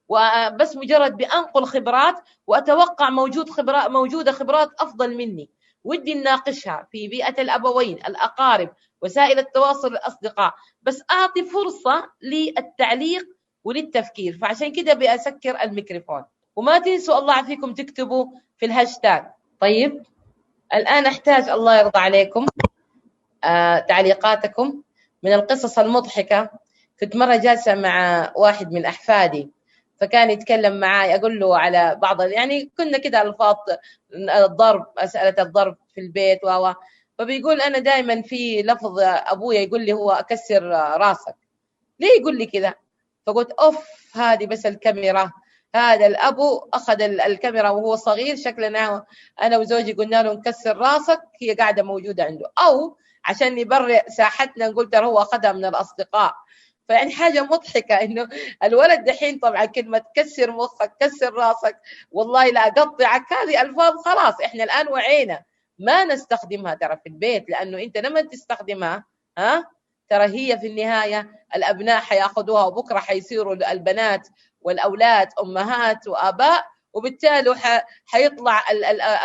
وبس 0.08 0.76
مجرد 0.76 1.18
بأنقل 1.18 1.66
خبرات 1.66 2.16
وأتوقع 2.48 3.10
موجود 3.10 3.50
خبرات 3.50 3.90
موجودة 3.90 4.32
خبرات 4.32 4.70
أفضل 4.80 5.16
مني. 5.16 5.50
ودي 5.84 6.14
نناقشها 6.14 6.88
في 6.92 7.08
بيئة 7.08 7.42
الأبوين 7.42 7.96
الأقارب 7.96 8.70
وسائل 9.02 9.40
التواصل 9.40 9.88
الأصدقاء. 9.88 10.54
بس 10.82 11.04
أعطي 11.12 11.44
فرصة 11.44 12.10
للتعليق 12.22 13.39
وللتفكير. 13.64 14.38
فعشان 14.38 14.72
كده 14.72 14.94
بأسكر 14.94 15.62
الميكروفون. 15.64 16.24
وما 16.56 16.80
تنسوا 16.80 17.18
الله 17.20 17.34
يعافيكم 17.34 17.74
تكتبوا 17.74 18.26
في 18.58 18.66
الهاشتاج. 18.66 19.26
طيب 19.60 20.04
الآن 20.74 21.06
أحتاج 21.06 21.50
الله 21.50 21.80
يرضى 21.80 22.00
عليكم 22.00 22.46
آه 23.44 23.80
تعليقاتكم 23.80 24.82
من 25.24 25.34
القصص 25.34 25.80
المضحكة. 25.80 26.50
كنت 27.00 27.16
مرة 27.16 27.36
جالسة 27.36 27.76
مع 27.76 28.32
واحد 28.36 28.72
من 28.72 28.86
أحفادي 28.86 29.52
فكان 30.02 30.30
يتكلم 30.32 30.80
معي 30.80 31.16
أقول 31.16 31.40
له 31.40 31.58
على 31.58 32.00
بعض 32.02 32.22
يعني 32.22 32.72
كنا 32.78 32.98
كده 32.98 33.22
ألفاظ 33.22 33.56
الضرب 34.14 34.86
مسألة 35.04 35.44
الضرب 35.44 35.78
في 35.96 36.02
البيت 36.02 36.40
و 36.44 36.74
فبيقول 37.18 37.62
أنا 37.62 37.80
دائما 37.80 38.22
في 38.22 38.62
لفظ 38.62 39.00
أبويا 39.00 39.60
يقول 39.60 39.86
لي 39.86 39.94
هو 39.94 40.12
أكسر 40.12 40.64
راسك. 40.98 41.36
ليه 42.00 42.20
يقول 42.20 42.38
لي 42.38 42.46
كذا 42.46 42.74
فقلت 43.26 43.52
أوف 43.52 43.86
هذه 44.16 44.46
بس 44.46 44.66
الكاميرا. 44.66 45.32
هذا 45.76 46.06
الابو 46.06 46.70
أخذ 46.74 47.02
الكاميرا 47.02 47.70
وهو 47.70 47.96
صغير 47.96 48.36
شكلنا 48.36 49.06
أنا 49.42 49.58
وزوجي 49.58 49.94
قلنا 49.94 50.24
له 50.24 50.34
نكسر 50.34 50.78
راسك 50.78 51.22
هي 51.42 51.54
قاعدة 51.54 51.84
موجودة 51.84 52.24
عنده. 52.24 52.52
أو 52.60 52.98
عشان 53.26 53.56
نبرئ 53.56 54.10
ساحتنا 54.10 54.68
نقول 54.68 54.90
ترى 54.90 55.06
هو 55.06 55.18
أخذها 55.20 55.52
من 55.52 55.66
الأصدقاء. 55.66 56.34
فيعني 56.88 57.12
حاجة 57.12 57.44
مضحكة 57.44 57.96
إنه 57.96 58.30
الولد 58.64 59.04
دحين 59.04 59.40
طبعا 59.40 59.66
كلمة 59.66 60.04
كسر 60.16 60.52
مخك 60.52 60.94
كسر 61.00 61.34
راسك 61.34 61.78
والله 62.12 62.46
لا 62.50 62.68
أقطعك. 62.68 63.34
هذه 63.34 63.62
ألفاظ 63.62 63.94
خلاص 64.06 64.42
إحنا 64.46 64.64
الآن 64.64 64.88
وعينا. 64.88 65.44
ما 65.80 66.06
نستخدمها 66.06 66.74
ترى 66.74 66.98
في 67.04 67.10
البيت 67.10 67.50
لأنه 67.50 67.84
أنت 67.84 67.98
لما 67.98 68.22
تستخدمها 68.22 69.04
ها؟ 69.38 69.79
ترى 70.10 70.24
هي 70.24 70.60
في 70.60 70.68
النهاية 70.68 71.32
الأبناء 71.56 72.02
حيأخذوها 72.02 72.64
وبكرة 72.64 73.00
حيصيروا 73.00 73.72
البنات 73.72 74.28
والأولاد 74.62 75.30
أمهات 75.44 76.08
وآباء 76.08 76.66
وبالتالي 76.94 77.56
حيطلع 78.06 78.64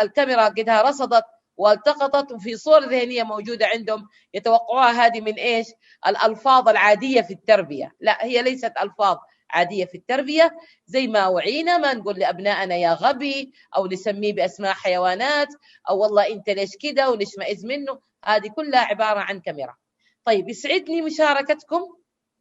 الكاميرا 0.02 0.44
قدها 0.44 0.82
رصدت 0.82 1.24
والتقطت 1.56 2.32
وفي 2.32 2.56
صور 2.56 2.80
ذهنية 2.84 3.22
موجودة 3.22 3.66
عندهم 3.66 4.08
يتوقعوها 4.34 5.06
هذه 5.06 5.20
من 5.20 5.34
إيش؟ 5.34 5.66
الألفاظ 6.06 6.68
العادية 6.68 7.22
في 7.22 7.32
التربية. 7.34 7.92
لا 8.00 8.24
هي 8.24 8.42
ليست 8.42 8.72
ألفاظ 8.82 9.16
عادية 9.50 9.84
في 9.84 9.94
التربية. 9.94 10.56
زي 10.86 11.06
ما 11.06 11.26
وعينا 11.26 11.78
ما 11.78 11.94
نقول 11.94 12.18
لأبنائنا 12.18 12.74
يا 12.74 12.92
غبي 12.94 13.52
أو 13.76 13.86
نسميه 13.86 14.32
بأسماء 14.32 14.72
حيوانات 14.72 15.48
أو 15.88 15.98
والله 15.98 16.32
أنت 16.32 16.50
ليش 16.50 16.70
كده 16.80 17.10
ونشمئز 17.10 17.64
منه؟ 17.64 18.00
هذه 18.24 18.48
كلها 18.48 18.80
عبارة 18.80 19.20
عن 19.20 19.40
كاميرا. 19.40 19.76
طيب 20.24 20.48
يسعدني 20.48 21.02
مشاركتكم. 21.02 21.96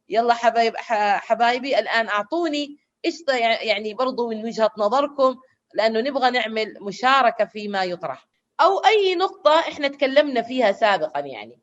يلا 0.08 0.34
حبايب 0.34 0.76
حبايبي 0.76 1.78
الآن 1.78 2.08
أعطوني 2.08 2.78
إيش 3.04 3.14
يعني 3.62 3.94
برضو 3.94 4.30
من 4.30 4.44
وجهة 4.44 4.70
نظركم 4.78 5.36
لأنه 5.74 6.00
نبغى 6.00 6.30
نعمل 6.30 6.74
مشاركة 6.80 7.44
فيما 7.44 7.84
يطرح. 7.84 8.26
أو 8.60 8.78
أي 8.78 9.14
نقطة 9.14 9.60
إحنا 9.60 9.88
تكلمنا 9.88 10.42
فيها 10.42 10.72
سابقا 10.72 11.20
يعني. 11.20 11.58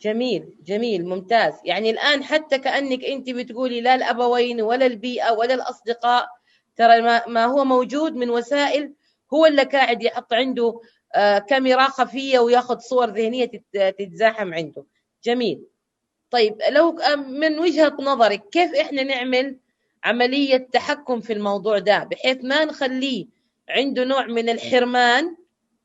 جميل 0.00 0.56
جميل 0.64 1.06
ممتاز. 1.08 1.54
يعني 1.64 1.90
الآن 1.90 2.24
حتى 2.24 2.58
كأنك 2.58 3.04
أنت 3.04 3.30
بتقولي 3.30 3.80
لا 3.80 3.94
الأبوين 3.94 4.60
ولا 4.60 4.86
البيئة 4.86 5.32
ولا 5.32 5.54
الأصدقاء 5.54 6.28
ترى 6.76 7.02
ما 7.26 7.44
هو 7.44 7.64
موجود 7.64 8.12
من 8.14 8.30
وسائل 8.30 8.94
هو 9.34 9.46
اللي 9.46 9.62
قاعد 9.62 10.02
يحط 10.02 10.32
عنده 10.32 10.80
آه، 11.14 11.38
كاميرا 11.38 11.84
خفية 11.84 12.38
وياخذ 12.38 12.78
صور 12.78 13.10
ذهنية 13.10 13.50
تتزاحم 13.72 14.54
عنده. 14.54 14.84
جميل. 15.24 15.64
طيب 16.30 16.56
لو 16.70 16.92
من 17.16 17.58
وجهة 17.58 17.96
نظرك 18.00 18.48
كيف 18.48 18.74
إحنا 18.74 19.02
نعمل 19.02 19.58
عملية 20.04 20.56
تحكم 20.72 21.20
في 21.20 21.32
الموضوع 21.32 21.78
ده؟ 21.78 22.04
بحيث 22.04 22.44
ما 22.44 22.64
نخليه 22.64 23.26
عنده 23.68 24.04
نوع 24.04 24.26
من 24.26 24.48
الحرمان 24.48 25.36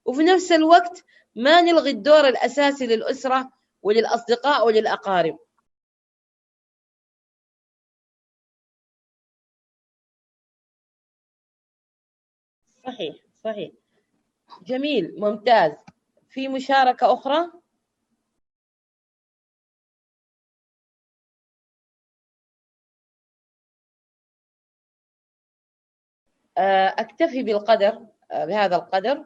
وفي 0.06 0.24
نفس 0.24 0.52
الوقت 0.52 1.04
ما 1.36 1.62
نلغي 1.62 1.90
الدور 1.92 2.28
الأساسي 2.28 2.88
للأسرة 2.88 3.52
وللأصدقاء 3.84 4.68
وللأقارب؟ 4.68 5.38
صحيح. 12.86 13.27
صحيح. 13.44 13.72
جميل 14.68 15.16
ممتاز. 15.20 15.72
في 16.30 16.48
مشاركة 16.48 17.14
أخرى؟ 17.14 17.52
آه، 26.58 26.96
أكتفي 26.98 27.44
بالقدر 27.44 28.06
آه، 28.32 28.46
بهذا 28.46 28.76
القدر. 28.76 29.26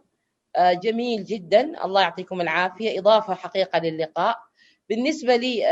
آه، 0.55 0.73
جميل 0.73 1.23
جدا. 1.23 1.85
الله 1.85 2.01
يعطيكم 2.01 2.41
العافية. 2.41 2.99
إضافة 2.99 3.33
حقيقة 3.35 3.79
للقاء. 3.79 4.37
بالنسبة 4.89 5.35
لي 5.35 5.67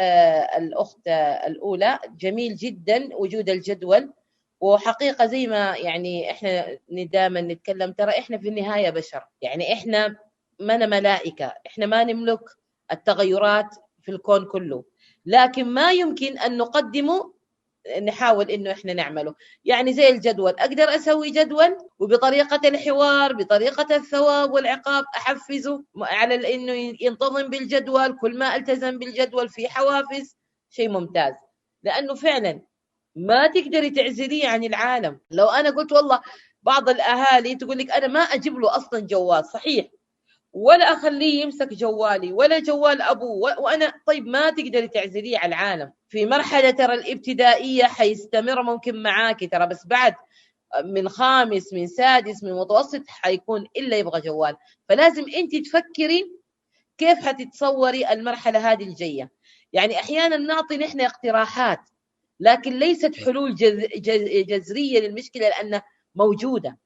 الأخت 0.58 1.08
الأولى 1.48 2.00
جميل 2.18 2.56
جدا. 2.56 3.10
وجود 3.16 3.50
الجدول 3.50 4.14
وحقيقة 4.62 5.26
زي 5.26 5.48
ما 5.48 5.76
يعني 5.78 6.32
إحنا 6.32 6.78
دائما 6.90 7.42
نتكلم 7.42 7.92
ترى 7.92 8.12
إحنا 8.12 8.38
في 8.38 8.50
النهاية 8.50 8.90
بشر. 8.90 9.24
يعني 9.42 9.74
إحنا 9.74 10.16
ما 10.60 10.78
ملائكة. 10.78 11.54
إحنا 11.68 11.86
ما 11.86 12.04
نملك 12.04 12.40
التغيرات 12.92 13.76
في 14.02 14.12
الكون 14.12 14.46
كله. 14.46 14.84
لكن 15.26 15.66
ما 15.66 15.92
يمكن 15.92 16.38
أن 16.38 16.58
نقدمه 16.58 17.34
نحاول 18.02 18.52
إنه 18.52 18.72
إحنا 18.72 18.94
نعمله. 18.94 19.36
يعني 19.66 19.94
زي 19.94 20.10
الجدول. 20.10 20.52
أقدر 20.52 20.96
أسوي 20.96 21.30
جدول 21.32 21.78
وبطريقة 22.00 22.68
الحوار 22.68 23.34
بطريقة 23.34 23.96
الثواب 23.96 24.52
والعقاب 24.52 25.04
أحفزه 25.16 25.84
على 26.02 26.56
إنه 26.56 26.96
ينتظم 27.02 27.50
بالجدول. 27.50 28.18
كل 28.22 28.38
ما 28.38 28.56
ألتزم 28.56 29.00
بالجدول 29.00 29.50
في 29.50 29.68
حوافز 29.68 30.36
شيء 30.70 30.90
ممتاز. 30.90 31.34
لأنه 31.84 32.16
فعلا 32.16 32.62
ما 33.28 33.48
تقدري 33.48 33.90
تعزليه 33.90 34.48
عن 34.48 34.64
العالم. 34.64 35.20
لو 35.32 35.48
أنا 35.48 35.70
قلت 35.70 35.92
والله 35.92 36.22
بعض 36.64 36.90
الأهالي 36.90 37.56
تقول 37.56 37.78
لك 37.78 37.92
أنا 37.92 38.08
ما 38.08 38.20
أجيب 38.20 38.60
له 38.60 38.76
أصلا 38.78 39.00
جوال 39.00 39.46
صحيح. 39.46 39.86
ولا 40.54 40.94
أخليه 40.94 41.42
يمسك 41.42 41.74
جوالي 41.74 42.34
ولا 42.34 42.60
جوال 42.60 43.02
أبوه 43.02 43.60
وأنا 43.60 43.94
طيب 44.08 44.28
ما 44.28 44.50
تقدري 44.50 44.88
تعزليه 44.88 45.38
على 45.38 45.50
العالم. 45.50 45.92
في 46.10 46.26
مرحلة 46.26 46.72
ترى 46.72 46.94
الابتدائية 46.94 47.84
حيستمر 47.84 48.64
ممكن 48.64 49.04
معاكي 49.04 49.48
ترى 49.48 49.68
بس 49.68 49.88
بعد 49.88 50.16
من 50.86 51.10
خامس 51.10 51.74
من 51.74 51.88
سادس 51.88 52.44
من 52.44 52.54
متوسط 52.54 53.04
حيكون 53.08 53.68
إلا 53.78 53.98
يبغى 53.98 54.22
جوال. 54.22 54.56
فلازم 54.90 55.26
انت 55.36 55.56
تفكري 55.56 56.40
كيف 56.98 57.20
حتتصوري 57.20 58.12
المرحلة 58.12 58.72
هذه 58.72 58.84
الجاية. 58.84 59.32
يعني 59.74 60.00
أحيانا 60.00 60.38
نعطي 60.38 60.78
نحن 60.78 61.02
اقتراحات. 61.02 61.80
لكن 62.40 62.80
ليست 62.80 63.16
حلول 63.26 63.56
جذرية 64.48 65.00
للمشكلة 65.00 65.50
لأنها 65.50 65.84
موجودة. 66.16 66.78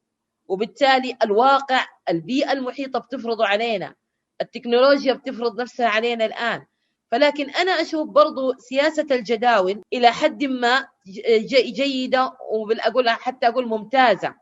وبالتالي 0.48 1.18
الواقع 1.24 1.86
البيئة 2.10 2.52
المحيطة 2.52 3.00
بتفرضه 3.00 3.46
علينا 3.46 3.96
التكنولوجيا 4.42 5.14
بتفرض 5.14 5.62
نفسها 5.62 5.88
علينا 5.88 6.26
الآن. 6.26 6.66
فلكن 7.12 7.50
أنا 7.50 7.72
أشوف 7.72 8.10
برضو 8.10 8.54
سياسة 8.58 9.08
الجداول 9.12 9.82
إلى 9.94 10.12
حد 10.12 10.44
ما 10.44 10.88
جيدة 11.48 12.34
وبالأقول 12.52 13.10
حتى 13.10 13.48
أقول 13.48 13.68
ممتازة. 13.68 14.36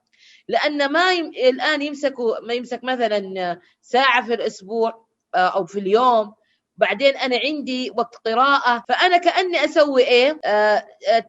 لأن 0.48 0.92
ما 0.92 1.14
يم... 1.14 1.26
الآن 1.26 1.82
يمسكوا 1.82 2.40
ما 2.40 2.54
يمسك 2.54 2.84
مثلا 2.84 3.60
ساعة 3.82 4.26
في 4.26 4.34
الأسبوع 4.34 5.06
آه، 5.36 5.48
أو 5.48 5.66
في 5.66 5.80
اليوم 5.80 6.34
بعدين 6.78 7.18
أنا 7.18 7.40
عندي 7.46 7.92
وقت 7.98 8.16
قراءة 8.28 8.84
فأنا 8.90 9.18
كأني 9.18 9.66
أسوي 9.66 10.04
إيه؟ 10.04 10.40
آه 10.46 10.84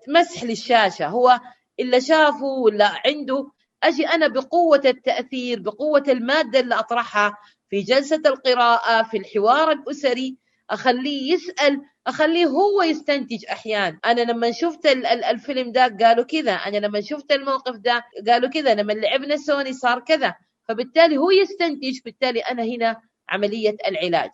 مسح 0.09 0.45
للشاشة 0.45 1.07
هو 1.07 1.41
إلا 1.81 1.99
شافه 2.01 2.45
ولا 2.45 2.93
عنده 3.07 3.51
أجي 3.83 4.09
أنا 4.09 4.29
بقوة 4.29 4.83
التأثير 4.85 5.61
بقوة 5.61 6.05
المادة 6.09 6.61
اللي 6.61 6.75
أطرحها 6.75 7.37
في 7.71 7.81
جلسة 7.83 8.23
القراءة 8.27 9.03
في 9.03 9.17
الحوار 9.17 9.73
الأسري 9.73 10.37
أخليه 10.71 11.33
يسأل 11.35 11.81
أخليه 12.07 12.47
هو 12.47 12.83
يستنتج 12.83 13.45
أحيانا 13.53 13.99
أنا 14.05 14.21
لما 14.21 14.51
شفت 14.53 14.87
الفيلم 15.31 15.73
ده 15.73 15.97
قالوا 16.01 16.25
كذا 16.25 16.53
أنا 16.53 16.77
لما 16.77 17.01
شفت 17.01 17.33
الموقف 17.33 17.77
ده 17.77 18.05
قالوا 18.29 18.49
كذا 18.51 18.75
لما 18.75 18.93
لعبنا 18.93 19.37
سوني 19.37 19.73
صار 19.73 20.01
كذا 20.01 20.35
فبالتالي 20.69 21.19
هو 21.19 21.31
يستنتج 21.31 21.99
بالتالي 22.05 22.41
أنا 22.41 22.63
هنا 22.63 22.97
عملية 23.29 23.77
العلاج. 23.89 24.31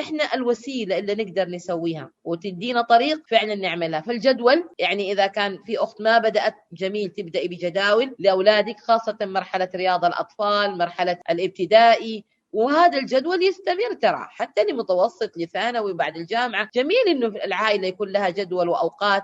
إحنا 0.00 0.34
الوسيلة 0.34 0.98
اللي 0.98 1.14
نقدر 1.14 1.48
نسويها 1.48 2.10
وتدينا 2.24 2.82
طريق 2.82 3.22
فعلا 3.28 3.54
نعملها. 3.54 4.00
فالجدول 4.00 4.68
يعني 4.78 5.12
إذا 5.12 5.26
كان 5.26 5.58
في 5.66 5.78
أخت 5.78 6.00
ما 6.00 6.18
بدأت 6.18 6.54
جميل 6.72 7.08
تبداي 7.08 7.48
بجداول 7.48 8.14
لأولادك 8.18 8.80
خاصة 8.80 9.16
مرحلة 9.22 9.68
رياض 9.74 10.04
الأطفال 10.04 10.78
مرحلة 10.78 11.18
الابتدائي. 11.30 12.24
وهذا 12.52 12.98
الجدول 12.98 13.42
يستمر 13.42 13.92
ترى 14.02 14.26
حتى 14.30 14.64
لمتوسط 14.64 15.38
لثانوي 15.38 15.92
بعد 15.92 16.16
الجامعة. 16.16 16.70
جميل 16.74 17.08
إنه 17.08 17.26
العائلة 17.26 17.86
يكون 17.86 18.08
لها 18.08 18.30
جدول 18.30 18.68
وأوقات. 18.68 19.22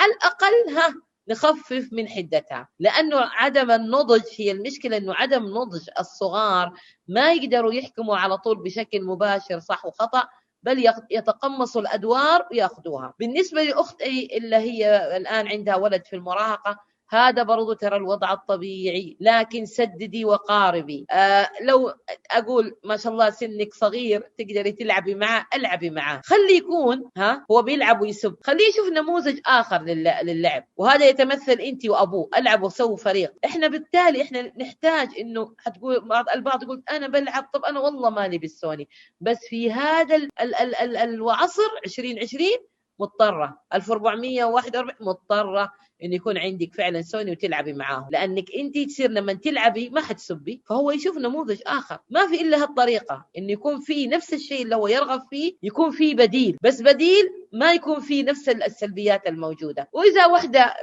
على 0.00 0.12
الأقل 0.12 0.76
ها 0.76 0.94
نخفف 1.28 1.88
من 1.92 2.08
حدتها. 2.08 2.68
لأنه 2.78 3.16
عدم 3.20 3.70
النضج 3.70 4.22
هي 4.38 4.50
المشكلة 4.50 4.96
إنه 4.96 5.14
عدم 5.14 5.44
نضج 5.44 5.88
الصغار 6.00 6.72
ما 7.08 7.32
يقدروا 7.32 7.72
يحكموا 7.74 8.16
على 8.16 8.38
طول 8.38 8.62
بشكل 8.62 9.02
مباشر 9.04 9.58
صح 9.60 9.84
وخطأ 9.84 10.28
بل 10.62 10.90
يتقمصوا 11.10 11.80
الأدوار 11.80 12.48
ويأخذوها. 12.52 13.14
بالنسبة 13.18 13.62
لأختي 13.62 14.36
اللي 14.36 14.56
هي 14.56 15.16
الآن 15.16 15.48
عندها 15.48 15.76
ولد 15.76 16.04
في 16.06 16.16
المراهقة 16.16 16.78
هذا 17.14 17.42
برضو 17.42 17.72
ترى 17.72 17.96
الوضع 17.96 18.32
الطبيعي 18.32 19.16
لكن 19.20 19.66
سددي 19.66 20.24
وقاربي. 20.24 21.06
آه 21.10 21.48
لو 21.62 21.92
أقول 22.30 22.76
ما 22.84 22.96
شاء 22.96 23.12
الله 23.12 23.30
سنك 23.30 23.74
صغير 23.74 24.20
تقدري 24.38 24.72
تلعبي 24.72 25.14
معه 25.14 25.46
ألعبي 25.54 25.90
معه. 25.90 26.20
خلي 26.24 26.56
يكون 26.56 27.10
ها 27.16 27.46
هو 27.50 27.62
بيلعب 27.62 28.00
ويسب. 28.00 28.36
خليه 28.42 28.68
يشوف 28.68 28.88
نموذج 28.88 29.40
آخر 29.46 29.82
للعب. 30.22 30.64
وهذا 30.76 31.08
يتمثل 31.08 31.52
أنت 31.52 31.86
وأبوه. 31.86 32.30
ألعبوا 32.36 32.68
سووا 32.68 32.96
فريق. 32.96 33.32
إحنا 33.44 33.68
بالتالي 33.68 34.22
إحنا 34.22 34.52
نحتاج 34.58 35.08
إنه 35.18 35.54
حتقول 35.58 36.08
بعض 36.08 36.24
البعض 36.34 36.62
يقول 36.62 36.82
أنا 36.90 37.08
بلعب 37.08 37.48
طب 37.54 37.64
أنا 37.64 37.80
والله 37.80 38.10
مالي 38.10 38.38
بالسوني. 38.38 38.88
بس 39.20 39.38
في 39.48 39.72
هذا 39.72 40.16
ال 40.16 40.28
ال 40.40 40.54
ال 40.54 40.74
ال 40.76 40.96
العصر 40.96 41.70
2020 41.86 42.48
مضطرة. 43.00 43.58
1441 43.74 44.94
مضطرة 45.00 45.72
انه 46.02 46.14
يكون 46.14 46.38
عندك 46.38 46.74
فعلا 46.74 47.02
سوني 47.02 47.30
وتلعبي 47.30 47.72
معاهم. 47.72 48.08
لأنك 48.10 48.44
أنت 48.54 48.78
تصير 48.78 49.10
لما 49.10 49.32
تلعبي 49.32 49.90
ما 49.90 50.00
حتسبي 50.00 50.62
فهو 50.66 50.90
يشوف 50.90 51.18
نموذج 51.18 51.60
آخر. 51.66 51.98
ما 52.10 52.26
في 52.26 52.40
إلا 52.40 52.62
هالطريقة 52.62 53.26
انه 53.38 53.52
يكون 53.52 53.80
في 53.80 54.06
نفس 54.06 54.34
الشيء 54.34 54.62
اللي 54.62 54.76
هو 54.76 54.88
يرغب 54.88 55.22
فيه 55.30 55.56
يكون 55.62 55.90
في 55.90 56.14
بديل. 56.14 56.56
بس 56.62 56.82
بديل 56.82 57.24
ما 57.52 57.72
يكون 57.72 58.00
في 58.00 58.22
نفس 58.22 58.48
السلبيات 58.48 59.26
الموجودة. 59.26 59.88
وإذا 59.92 60.26
وحده 60.26 60.74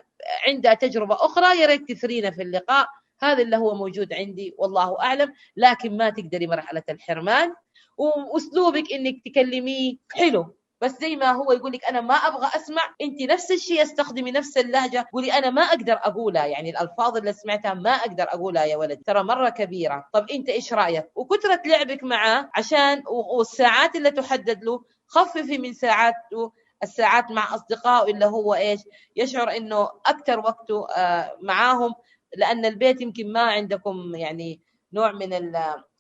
عندها 0.48 0.74
تجربة 0.74 1.16
أخرى 1.16 1.60
يا 1.60 1.66
ريت 1.66 1.92
تثرينا 1.92 2.32
في 2.32 2.42
اللقاء. 2.42 2.88
هذا 3.20 3.42
اللي 3.44 3.58
هو 3.58 3.76
موجود 3.76 4.14
عندي 4.14 4.56
والله 4.58 5.00
أعلم. 5.00 5.34
لكن 5.58 5.98
ما 5.98 6.10
تقدري 6.10 6.48
مرحلة 6.48 6.84
الحرمان. 6.90 7.54
وأسلوبك 7.98 8.94
إنك 8.94 9.16
تكلميه 9.26 9.96
حلو. 10.12 10.56
بس 10.82 10.92
زي 11.02 11.16
ما 11.16 11.32
هو 11.32 11.52
يقول 11.52 11.72
لك 11.72 11.86
أنا 11.86 12.02
ما 12.02 12.14
أبغى 12.16 12.48
أسمع 12.56 12.82
أنت 13.02 13.22
نفس 13.22 13.52
الشيء 13.52 13.84
استخدمي 13.84 14.32
نفس 14.32 14.58
اللهجة. 14.58 15.08
قولي 15.14 15.34
أنا 15.34 15.50
ما 15.50 15.62
أقدر 15.62 15.94
أقولها 15.94 16.46
يعني 16.46 16.70
الألفاظ 16.70 17.18
اللي 17.18 17.34
سمعتها 17.34 17.74
ما 17.74 17.92
أقدر 17.92 18.24
أقولها 18.24 18.66
يا 18.66 18.78
ولد 18.78 19.02
ترى 19.06 19.24
مرة 19.24 19.50
كبيرة. 19.50 20.06
طب 20.14 20.30
أنت 20.32 20.50
إيش 20.50 20.74
رأيك؟ 20.74 21.06
وكثرة 21.16 21.62
لعبك 21.66 22.04
معاه 22.04 22.50
عشان 22.56 23.04
والساعات 23.38 23.96
اللي 23.96 24.12
تحدد 24.12 24.64
له 24.64 24.84
خففي 25.08 25.58
من 25.58 25.74
ساعاته 25.74 26.52
الساعات 26.84 27.32
مع 27.32 27.56
أصدقائه 27.56 28.14
اللي 28.14 28.26
هو 28.26 28.54
إيش؟ 28.54 28.80
يشعر 29.16 29.52
إنه 29.58 29.90
أكثر 30.06 30.40
وقته 30.40 30.88
آه، 30.98 31.38
معاهم 31.42 31.94
لأن 32.38 32.66
البيت 32.66 33.02
يمكن 33.02 33.32
ما 33.34 33.42
عندكم 33.42 34.16
يعني 34.16 34.62
نوع 34.94 35.12
من 35.12 35.34
ال 35.34 35.52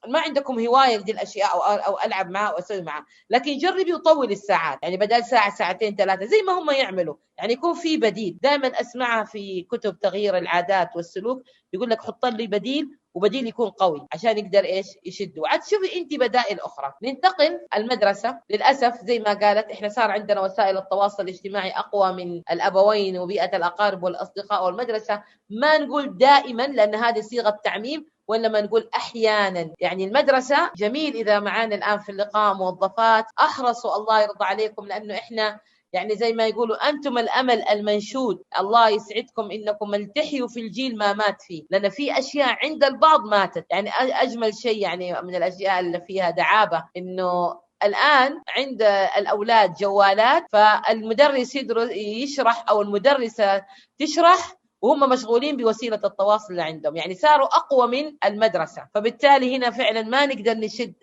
ما 0.08 0.20
عندكم 0.20 0.60
هواية 0.60 0.98
لدي 0.98 1.12
الأشياء 1.12 1.54
أو 1.54 1.62
أو 1.62 2.00
ألعب 2.06 2.30
معها 2.30 2.54
واسوي 2.54 2.82
معها 2.82 3.06
لكن 3.30 3.58
جربي 3.58 3.94
وطول 3.94 4.32
الساعات 4.32 4.80
يعني 4.84 4.98
بدل 4.98 5.24
ساعة 5.26 5.56
ساعتين 5.56 5.96
ثلاثة 5.96 6.26
زي 6.26 6.42
ما 6.42 6.54
هم 6.60 6.70
يعملوا 6.72 7.16
يعني 7.38 7.54
يكون 7.54 7.74
في 7.74 7.98
بديل. 7.98 8.38
دائما 8.42 8.68
أسمعها 8.68 9.24
في 9.24 9.62
كتب 9.64 10.00
تغيير 10.00 10.38
العادات 10.38 10.90
والسلوك 10.96 11.44
يقول 11.74 11.90
لك 11.90 12.02
حط 12.02 12.26
لي 12.26 12.48
بديل 12.48 12.90
وبديل 13.14 13.48
يكون 13.48 13.70
قوي 13.70 14.08
عشان 14.14 14.38
يقدر 14.38 14.64
إيش؟ 14.66 14.88
يشده. 15.06 15.42
عاد 15.46 15.60
شوفي 15.64 15.98
انت 15.98 16.14
بدائل 16.14 16.60
أخرى. 16.60 16.94
ننتقل 17.04 17.60
المدرسة. 17.76 18.40
للأسف 18.50 19.02
زي 19.04 19.20
ما 19.20 19.34
قالت 19.34 19.72
إحنا 19.72 19.90
صار 19.90 20.12
عندنا 20.12 20.42
وسائل 20.42 20.78
التواصل 20.78 21.24
الاجتماعي 21.24 21.72
أقوى 21.72 22.14
من 22.14 22.42
الأبوين 22.52 23.18
وبيئة 23.18 23.58
الأقارب 23.58 24.04
والأصدقاء 24.04 24.66
والمدرسة. 24.66 25.24
ما 25.50 25.78
نقول 25.78 26.18
دائما 26.18 26.64
لأن 26.64 26.96
هذه 26.96 27.22
صيغة 27.22 27.60
تعميم 27.64 28.06
وإنما 28.32 28.62
نقول 28.62 28.90
أحيانا. 28.96 29.70
يعني 29.80 30.06
المدرسة 30.06 30.72
جميل 30.78 31.16
إذا 31.16 31.40
معانا 31.40 31.76
الآن 31.76 32.00
في 32.00 32.10
اللقاء 32.12 32.54
موظفات. 32.54 33.26
أحرصوا 33.40 33.96
الله 33.96 34.22
يرضى 34.22 34.46
عليكم 34.46 34.86
لأنه 34.88 35.14
إحنا 35.16 35.60
يعني 35.94 36.16
زي 36.16 36.34
ما 36.34 36.48
يقولوا 36.48 36.90
أنتم 36.90 37.18
الأمل 37.18 37.62
المنشود. 37.70 38.44
الله 38.60 38.90
يسعدكم 38.90 39.52
إنكم 39.52 39.94
التحيوا 39.96 40.48
في 40.48 40.60
الجيل 40.60 40.98
ما 40.98 41.14
مات 41.14 41.42
فيه. 41.42 41.64
لأن 41.70 41.90
في 41.90 42.20
أشياء 42.20 42.58
عند 42.64 42.84
البعض 42.84 43.20
ماتت. 43.26 43.66
يعني 43.70 43.90
أجمل 44.00 44.56
شيء 44.56 44.82
يعني 44.82 45.22
من 45.22 45.36
الأشياء 45.36 45.80
اللي 45.80 46.02
فيها 46.08 46.30
دعابة 46.30 46.84
إنه 46.98 47.62
الآن 47.84 48.42
عند 48.58 48.82
الأولاد 49.18 49.74
جوالات 49.74 50.44
فالمدرس 50.52 51.56
يشرح 51.96 52.66
أو 52.70 52.82
المدرسة 52.82 53.64
تشرح 54.00 54.54
وهم 54.82 55.10
مشغولين 55.10 55.58
بوسيلة 55.58 56.00
التواصل 56.04 56.52
اللي 56.52 56.62
عندهم. 56.62 56.96
يعني 56.96 57.16
صاروا 57.16 57.48
أقوى 57.48 57.88
من 57.88 58.16
المدرسة. 58.26 58.88
فبالتالي 58.96 59.58
هنا 59.58 59.70
فعلا 59.72 60.02
ما 60.02 60.26
نقدر 60.26 60.54
نشد 60.54 60.94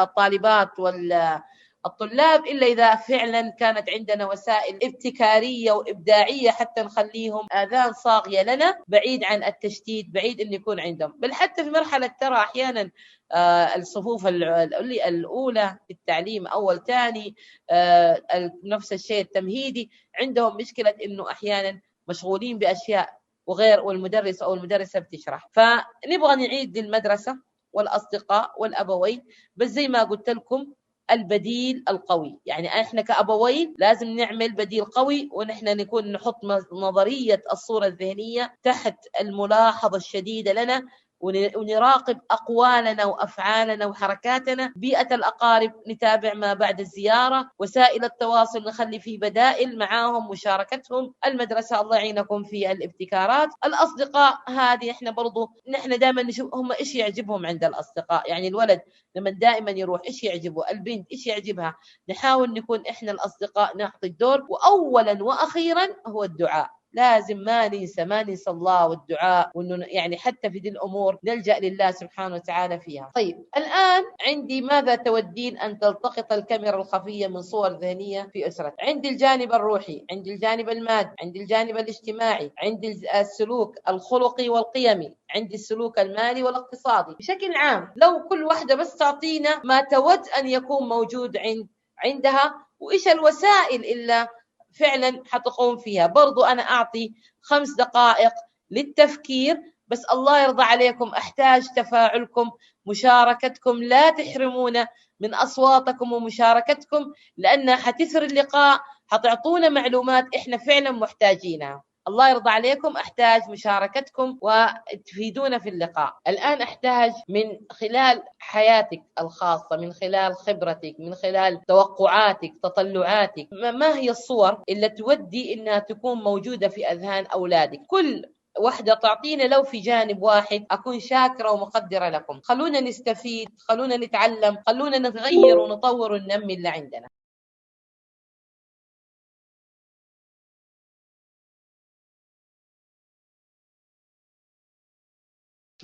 الطالبات 0.00 0.78
وال 0.78 1.40
الطلاب 1.86 2.46
إلا 2.46 2.66
إذا 2.66 2.94
فعلا 2.94 3.50
كانت 3.50 3.90
عندنا 3.90 4.26
وسائل 4.26 4.78
ابتكارية 4.82 5.72
وإبداعية 5.72 6.50
حتى 6.50 6.82
نخليهم 6.82 7.46
آذان 7.52 7.92
صاغية 7.92 8.42
لنا 8.42 8.78
بعيد 8.88 9.24
عن 9.24 9.44
التشتيت 9.44 10.06
بعيد 10.08 10.40
انه 10.40 10.54
يكون 10.54 10.80
عندهم. 10.80 11.14
بل 11.18 11.32
حتى 11.32 11.64
في 11.64 11.70
مرحلة 11.70 12.06
ترى 12.20 12.36
أحيانا 12.36 12.90
آه، 13.32 13.76
الصفوف 13.76 14.26
الأولى 14.26 15.78
في 15.88 15.92
التعليم 15.92 16.46
أول 16.46 16.84
ثاني 16.84 17.36
آه، 17.70 18.22
نفس 18.64 18.92
الشيء 18.92 19.20
التمهيدي 19.20 19.90
عندهم 20.20 20.56
مشكلة 20.56 20.94
إنه 21.04 21.30
أحيانا 21.30 21.80
مشغولين 22.08 22.58
بأشياء 22.58 23.23
وغير 23.46 23.80
والمدرس 23.80 24.42
أو 24.42 24.54
المدرسة 24.54 25.00
بتشرح. 25.00 25.48
فنبغى 25.52 26.36
نعيد 26.36 26.78
للمدرسة 26.78 27.38
والأصدقاء 27.72 28.52
والأبوين 28.58 29.24
بس 29.56 29.68
زي 29.68 29.88
ما 29.88 30.02
قلت 30.02 30.30
لكم 30.30 30.72
البديل 31.10 31.84
القوي. 31.88 32.40
يعني 32.46 32.68
إحنا 32.68 33.02
كأبوين 33.02 33.74
لازم 33.78 34.06
نعمل 34.08 34.52
بديل 34.52 34.84
قوي 34.84 35.28
ونحن 35.32 35.64
نكون 35.76 36.12
نحط 36.12 36.44
نظرية 36.72 37.42
الصورة 37.52 37.86
الذهنية 37.86 38.54
تحت 38.62 38.96
الملاحظة 39.20 39.96
الشديدة 39.96 40.52
لنا 40.52 40.82
ونراقب 41.20 42.20
أقوالنا 42.30 43.04
وأفعالنا 43.04 43.86
وحركاتنا. 43.86 44.72
بيئة 44.76 45.14
الأقارب 45.14 45.72
نتابع 45.88 46.34
ما 46.34 46.54
بعد 46.54 46.80
الزيارة. 46.80 47.50
وسائل 47.58 48.04
التواصل 48.04 48.64
نخلي 48.64 49.00
فيه 49.00 49.18
بدائل 49.18 49.78
معاهم 49.78 50.30
مشاركتهم. 50.30 51.14
المدرسة 51.26 51.80
الله 51.80 51.96
يعينكم 51.96 52.44
في 52.44 52.72
الابتكارات. 52.72 53.48
الأصدقاء 53.64 54.38
هذه 54.48 54.90
إحنا 54.90 55.10
برضو 55.10 55.50
نحن 55.68 55.98
دائما 55.98 56.22
نشوف 56.22 56.54
هم 56.54 56.72
إيش 56.72 56.94
يعجبهم 56.94 57.46
عند 57.46 57.64
الأصدقاء. 57.64 58.30
يعني 58.30 58.48
الولد 58.48 58.80
لما 59.14 59.30
دائما 59.30 59.70
يروح 59.70 60.00
إيش 60.06 60.24
يعجبه؟ 60.24 60.70
البنت 60.70 61.12
إيش 61.12 61.26
يعجبها؟ 61.26 61.74
نحاول 62.08 62.52
نكون 62.52 62.86
إحنا 62.86 63.12
الأصدقاء 63.12 63.76
نعطي 63.76 64.06
الدور. 64.06 64.46
وأولا 64.48 65.22
وأخيرا 65.24 65.88
هو 66.06 66.24
الدعاء. 66.24 66.70
لازم 66.94 67.38
ما 67.38 67.68
ننسى 67.68 68.04
ما 68.04 68.22
ننسى 68.22 68.50
الله 68.50 68.88
والدعاء 68.88 69.50
وإنه 69.54 69.86
يعني 69.88 70.16
حتى 70.16 70.50
في 70.50 70.58
دي 70.58 70.68
الأمور 70.68 71.18
نلجأ 71.24 71.58
لله 71.58 71.90
سبحانه 71.90 72.34
وتعالى 72.34 72.80
فيها. 72.80 73.10
طيب 73.14 73.44
الآن 73.56 74.02
عندي 74.26 74.62
ماذا 74.62 74.94
تودين 74.94 75.58
أن 75.58 75.78
تلتقط 75.78 76.32
الكاميرا 76.32 76.76
الخفية 76.76 77.26
من 77.26 77.42
صور 77.42 77.68
ذهنية 77.68 78.22
في 78.32 78.48
أسرتك؟ 78.48 78.74
عندي 78.80 79.08
الجانب 79.08 79.52
الروحي، 79.52 80.06
عندي 80.10 80.34
الجانب 80.34 80.68
المادي، 80.68 81.10
عندي 81.22 81.42
الجانب 81.42 81.76
الاجتماعي، 81.76 82.52
عندي 82.58 83.00
السلوك 83.20 83.74
الخلقي 83.88 84.48
والقيمي، 84.48 85.16
عندي 85.34 85.54
السلوك 85.54 85.98
المالي 85.98 86.42
والاقتصادي 86.42 87.14
بشكل 87.18 87.54
عام 87.54 87.92
لو 87.96 88.28
كل 88.28 88.44
واحدة 88.44 88.74
بس 88.74 88.96
تعطينا 88.96 89.60
ما 89.64 89.80
تود 89.80 90.28
أن 90.38 90.48
يكون 90.48 90.88
موجود 90.88 91.36
عند 91.36 91.66
عندها 92.04 92.54
وإيش 92.80 93.08
الوسائل 93.08 93.84
إلا 93.84 94.28
فعلا 94.74 95.22
حتقوم 95.26 95.76
فيها. 95.76 96.06
برضو 96.06 96.44
أنا 96.44 96.62
أعطي 96.62 97.12
خمس 97.42 97.70
دقائق 97.78 98.32
للتفكير 98.70 99.60
بس 99.88 100.04
الله 100.12 100.42
يرضى 100.42 100.62
عليكم 100.62 101.08
أحتاج 101.08 101.66
تفاعلكم 101.76 102.50
مشاركتكم 102.86 103.82
لا 103.82 104.10
تحرمونا 104.10 104.88
من 105.20 105.34
أصواتكم 105.34 106.12
ومشاركتكم 106.12 107.12
لأنها 107.36 107.76
حتثر 107.76 108.22
اللقاء 108.22 108.80
حتعطونا 109.06 109.68
معلومات 109.68 110.24
إحنا 110.36 110.56
فعلا 110.56 110.90
محتاجينها. 110.90 111.82
الله 112.08 112.30
يرضى 112.30 112.50
عليكم 112.50 112.96
أحتاج 112.96 113.42
مشاركتكم 113.50 114.38
وتفيدونا 114.42 115.58
في 115.58 115.68
اللقاء. 115.68 116.16
الآن 116.28 116.62
أحتاج 116.62 117.12
من 117.28 117.58
خلال 117.70 118.22
حياتك 118.38 119.02
الخاصة 119.20 119.76
من 119.76 119.92
خلال 119.92 120.34
خبرتك 120.34 120.96
من 120.98 121.14
خلال 121.14 121.60
توقعاتك 121.68 122.52
تطلعاتك 122.62 123.48
ما 123.52 123.96
هي 123.96 124.10
الصور 124.10 124.62
اللي 124.68 124.88
تودي 124.88 125.54
إنها 125.54 125.78
تكون 125.78 126.18
موجودة 126.18 126.68
في 126.68 126.86
أذهان 126.86 127.26
أولادك؟ 127.26 127.80
كل 127.86 128.24
واحدة 128.58 128.94
تعطينا 128.94 129.42
لو 129.42 129.62
في 129.64 129.80
جانب 129.80 130.22
واحد 130.22 130.66
أكون 130.70 131.00
شاكرة 131.00 131.50
ومقدرة 131.50 132.08
لكم. 132.08 132.40
خلونا 132.40 132.80
نستفيد 132.80 133.48
خلونا 133.58 133.96
نتعلم 133.96 134.58
خلونا 134.66 134.98
نتغير 134.98 135.58
ونطور 135.58 136.12
وننمي 136.12 136.54
اللي 136.54 136.68
عندنا. 136.68 137.08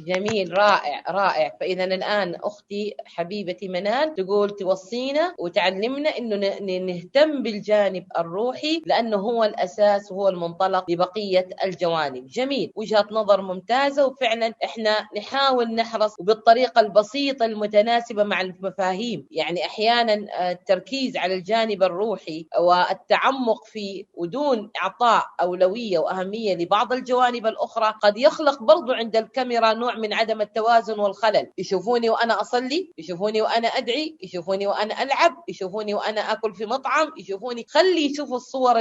جميل 0.07 0.59
رائع 0.59 1.03
رائع. 1.11 1.57
فإذا 1.61 1.85
الآن 1.85 2.35
أختي 2.35 2.95
حبيبتي 3.05 3.69
منال 3.69 4.15
تقول 4.15 4.51
توصينا 4.51 5.35
وتعلمنا 5.39 6.19
إنه 6.19 6.37
نهتم 6.79 7.43
بالجانب 7.43 8.07
الروحي 8.19 8.83
لأنه 8.87 9.17
هو 9.17 9.45
الأساس 9.45 10.13
وهو 10.13 10.29
المنطلق 10.29 10.91
لبقية 10.91 11.49
الجوانب. 11.65 12.27
جميل 12.27 12.73
وجهة 12.77 13.07
نظر 13.11 13.43
ممتازة. 13.43 14.07
وفعلا 14.07 14.55
إحنا 14.65 15.09
نحاول 15.17 15.75
نحرص 15.75 16.15
بالطريقة 16.21 16.81
البسيطة 16.81 17.45
المتناسبة 17.45 18.25
مع 18.25 18.41
المفاهيم. 18.41 19.27
يعني 19.31 19.65
أحيانا 19.67 20.51
التركيز 20.51 21.17
على 21.17 21.35
الجانب 21.35 21.83
الروحي 21.83 22.47
والتعمق 22.61 23.65
فيه 23.65 24.05
ودون 24.15 24.71
اعطاء 24.83 25.25
أولوية 25.41 25.99
وأهمية 25.99 26.55
لبعض 26.55 26.93
الجوانب 26.93 27.47
الأخرى 27.47 27.95
قد 28.03 28.19
يخلق 28.19 28.63
برضو 28.63 28.93
عند 28.93 29.17
الكاميرا 29.17 29.73
نوع 29.73 29.90
من 29.99 30.13
عدم 30.13 30.41
التوازن 30.41 31.01
والخلل. 31.01 31.53
يشوفوني 31.59 32.11
وأنا 32.11 32.41
أصلي 32.41 32.93
يشوفوني 32.99 33.43
وأنا 33.43 33.69
أدعي 33.69 34.19
يشوفوني 34.23 34.67
وأنا 34.67 35.03
ألعب 35.03 35.45
يشوفوني 35.49 35.95
وأنا 35.95 36.21
آكل 36.33 36.55
في 36.55 36.67
مطعم 36.67 37.13
يشوفوني. 37.19 37.65
خلي 37.69 38.05
يشوفوا 38.13 38.37
الصور 38.37 38.81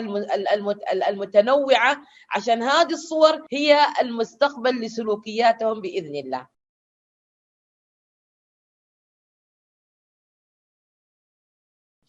المتنوعة 1.07 1.97
عشان 2.35 2.63
هذه 2.63 2.91
الصور 2.93 3.45
هي 3.51 3.79
المستقبل 4.01 4.81
لسلوكياتهم 4.81 5.81
بإذن 5.81 6.15
الله. 6.15 6.47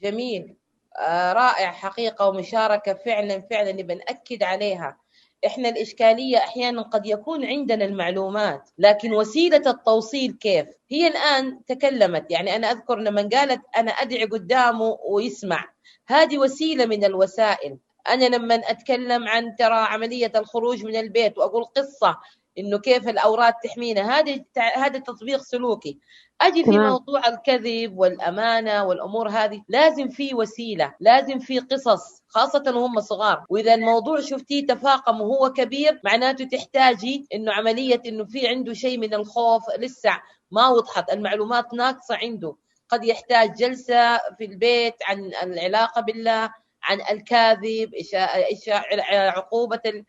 جميل. 0.03 0.57
آه 0.99 1.33
رائع 1.33 1.73
حقيقة 1.73 2.29
ومشاركة 2.29 2.95
فعلا 2.95 3.41
فعلا. 3.41 3.71
بنأكد 3.73 4.43
عليها. 4.43 5.01
إحنا 5.47 5.69
الإشكالية 5.69 6.39
أحيانا 6.39 6.83
قد 6.83 7.07
يكون 7.07 7.45
عندنا 7.45 7.85
المعلومات 7.85 8.71
لكن 8.79 9.13
وسيلة 9.13 9.71
التوصيل 9.71 10.33
كيف؟ 10.33 10.67
هي 10.91 11.07
الآن 11.09 11.65
تكلمت 11.65 12.31
يعني 12.31 12.57
أنا 12.57 12.71
أذكر 12.71 12.99
لما 12.99 13.29
قالت 13.33 13.61
أنا 13.77 13.91
أدعي 13.91 14.25
قدامه 14.25 14.99
ويسمع. 15.05 15.65
هذه 16.07 16.39
وسيلة 16.39 16.87
من 16.87 17.05
الوسائل. 17.05 17.79
أنا 18.09 18.25
لما 18.25 18.55
أتكلم 18.55 19.29
عن 19.29 19.55
ترى 19.57 19.75
عملية 19.79 20.33
الخروج 20.37 20.85
من 20.85 20.97
البيت 20.97 21.39
وأقول 21.39 21.65
قصة 21.65 22.17
إنه 22.61 22.79
كيف 22.79 23.09
الأوراد 23.09 23.53
تحمينا. 23.65 24.19
هذه 24.19 24.45
هذا 24.77 24.99
تطبيق 24.99 25.41
سلوكي. 25.41 25.99
أجي 26.41 26.65
في 26.65 26.71
موضوع 26.71 27.29
الكذب 27.29 27.99
والأمانة 27.99 28.85
والأمور 28.85 29.29
هذه 29.29 29.63
لازم 29.69 30.09
في 30.09 30.35
وسيلة 30.35 30.95
لازم 31.01 31.39
في 31.39 31.59
قصص 31.59 32.23
خاصة 32.29 32.63
وهم 32.67 33.01
صغار. 33.01 33.45
وإذا 33.49 33.75
الموضوع 33.75 34.21
شفتيه 34.21 34.67
تفاقم 34.67 35.21
وهو 35.21 35.53
كبير 35.53 36.01
معناته 36.05 36.45
تحتاجي 36.45 37.27
إنه 37.35 37.53
عملية 37.53 38.03
إنه 38.07 38.25
في 38.25 38.49
عنده 38.49 38.73
شيء 38.73 38.99
من 38.99 39.15
الخوف 39.15 39.63
لسه 39.79 40.21
ما 40.51 40.69
وضحت. 40.69 41.13
المعلومات 41.13 41.75
ناقصة 41.75 42.17
عنده. 42.17 42.57
قد 42.89 43.05
يحتاج 43.05 43.55
جلسة 43.55 44.19
في 44.39 44.45
البيت 44.45 44.95
عن 45.09 45.31
العلاقة 45.43 46.01
بالله 46.01 46.51
عن 46.83 47.01
الكاذب 47.11 47.91
عقوبة 49.11 50.05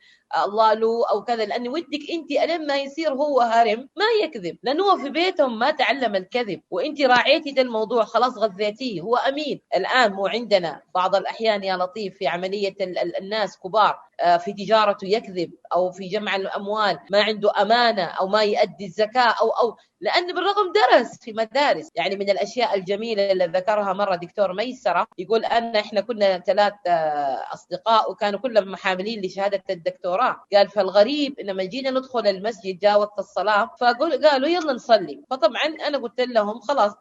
الله 0.45 0.73
له 0.73 1.09
أو 1.09 1.23
كذا 1.23 1.45
لأن 1.45 1.67
ودك 1.67 2.09
أنت 2.11 2.31
الين 2.31 2.67
ما 2.67 2.77
يصير 2.77 3.13
هو 3.13 3.41
هرم 3.41 3.89
ما 3.97 4.05
يكذب. 4.23 4.57
لأنه 4.63 4.83
هو 4.83 4.97
في 4.97 5.09
بيتهم 5.09 5.59
ما 5.59 5.71
تعلم 5.71 6.15
الكذب. 6.15 6.61
وأنت 6.71 7.01
راعيتي 7.01 7.51
ده 7.51 7.61
الموضوع 7.61 8.03
خلاص 8.03 8.37
غذيتيه. 8.37 9.01
هو 9.01 9.15
أمين. 9.15 9.61
الآن 9.75 10.13
مو 10.13 10.27
عندنا. 10.27 10.81
بعض 10.95 11.15
الأحيان 11.15 11.63
يا 11.63 11.77
لطيف 11.77 12.17
في 12.17 12.27
عملية 12.27 12.75
الناس 13.21 13.57
كبار 13.59 13.99
آه، 14.21 14.37
في 14.37 14.53
تجارته 14.53 15.07
يكذب 15.07 15.51
أو 15.73 15.91
في 15.91 16.07
جمع 16.07 16.35
الأموال 16.35 16.99
ما 17.11 17.21
عنده 17.23 17.51
أمانة 17.61 18.03
أو 18.03 18.27
ما 18.27 18.43
يؤدي 18.43 18.85
الزكاة 18.85 19.35
أو 19.41 19.49
أو 19.49 19.75
لأن 20.01 20.27
بالرغم 20.27 20.71
درس 20.73 21.19
في 21.21 21.33
مدارس. 21.33 21.89
يعني 21.95 22.15
من 22.15 22.29
الأشياء 22.29 22.75
الجميلة 22.75 23.31
اللي 23.31 23.45
ذكرها 23.45 23.93
مرة 23.93 24.15
دكتور 24.15 24.53
ميسرة 24.53 25.07
يقول 25.17 25.45
أن 25.45 25.75
إحنا 25.75 26.01
كنا 26.01 26.39
ثلاث 26.39 26.73
آه، 26.87 27.53
أصدقاء 27.53 28.11
وكانوا 28.11 28.39
كلهم 28.39 28.71
محاملين 28.71 29.21
لشهادة 29.25 29.63
الدكتوراه. 29.69 30.20
قال 30.53 30.69
فالغريب 30.69 31.39
لما 31.39 31.63
جينا 31.63 31.91
ندخل 31.91 32.27
المسجد 32.27 32.79
جاء 32.79 32.99
وقت 32.99 33.19
الصلاة 33.19 33.71
فقول 33.81 34.27
قالوا 34.27 34.49
يلا 34.49 34.73
نصلي. 34.73 35.23
فطبعا 35.29 35.65
أنا 35.65 35.97
قلت 35.97 36.21
لهم 36.21 36.59
خلاص 36.59 36.93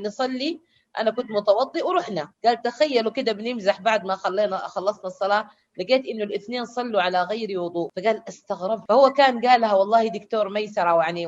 نصلي. 0.00 0.60
أنا 0.98 1.10
كنت 1.10 1.30
متوضئ 1.30 1.86
ورحنا. 1.86 2.32
قال 2.44 2.62
تخيلوا 2.62 3.12
كده 3.12 3.32
بنمزح 3.32 3.80
بعد 3.80 4.04
ما 4.04 4.14
خلينا 4.16 4.56
خلصنا 4.56 5.06
الصلاة 5.06 5.48
لقيت 5.80 6.06
إنه 6.06 6.24
الاثنين 6.24 6.64
صلوا 6.64 7.02
على 7.02 7.22
غير 7.22 7.60
وضوء. 7.60 7.90
فقال 7.96 8.22
استغربت 8.28 8.84
فهو 8.88 9.12
كان 9.12 9.46
قالها 9.46 9.74
والله 9.74 10.08
دكتور 10.08 10.48
ميسرة 10.48 11.02
يعني 11.02 11.26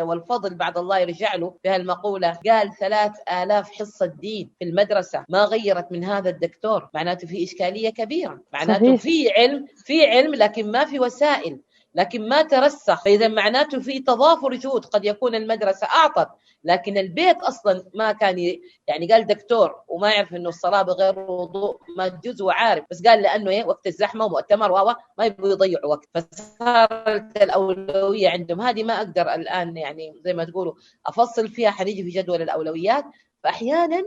والفضل 0.00 0.54
بعد 0.54 0.78
الله 0.78 0.98
يرجع 0.98 1.34
له 1.34 1.54
بهالمقولة. 1.64 2.38
قال 2.46 2.72
ثلاث 2.80 3.12
آلاف 3.32 3.70
حصة 3.70 4.06
دين 4.06 4.50
في 4.58 4.64
المدرسة 4.64 5.24
ما 5.28 5.44
غيرت 5.44 5.92
من 5.92 6.04
هذا 6.04 6.30
الدكتور. 6.30 6.88
معناته 6.94 7.26
في 7.26 7.44
إشكالية 7.44 7.90
كبيرة. 7.90 8.40
معناته 8.52 8.96
في 8.96 9.30
علم 9.30 9.66
في 9.84 10.06
علم 10.06 10.34
لكن 10.34 10.70
ما 10.70 10.84
في 10.84 11.00
وسائل 11.00 11.60
لكن 11.94 12.28
ما 12.28 12.42
ترسخ. 12.42 13.04
فإذا 13.04 13.28
معناته 13.28 13.80
في 13.80 13.98
تضافر 13.98 14.54
جهود 14.54 14.84
قد 14.84 15.04
يكون 15.04 15.34
المدرسة 15.34 15.86
أعطت. 15.86 16.28
لكن 16.64 16.98
البيت 16.98 17.36
أصلا 17.42 17.84
ما 17.94 18.12
كان 18.12 18.38
يعني 18.86 19.06
قال 19.12 19.26
دكتور 19.26 19.74
وما 19.88 20.10
يعرف 20.10 20.34
إنه 20.34 20.48
الصلاة 20.48 20.82
بغير 20.82 21.18
وضوء 21.18 21.78
ما 21.96 22.08
تجوز 22.08 22.42
وعارف 22.42 22.84
بس 22.90 23.02
قال 23.06 23.22
لأنه 23.22 23.50
إيه 23.50 23.64
وقت 23.64 23.86
الزحمة 23.86 24.24
ومؤتمر 24.24 24.72
و 24.72 24.94
ما 25.18 25.24
يبغوا 25.24 25.50
يضيعوا 25.50 25.86
وقت. 25.86 26.08
فصارت 26.14 27.42
الأولوية 27.42 28.28
عندهم. 28.28 28.60
هذه 28.60 28.82
ما 28.84 28.96
أقدر 28.96 29.34
الآن 29.34 29.76
يعني 29.76 30.14
زي 30.24 30.34
ما 30.34 30.44
تقولوا 30.44 30.74
أفصل 31.06 31.48
فيها 31.48 31.70
حنيجي 31.70 32.02
في 32.02 32.10
جدول 32.10 32.42
الأولويات. 32.42 33.04
فاحيانا 33.44 34.02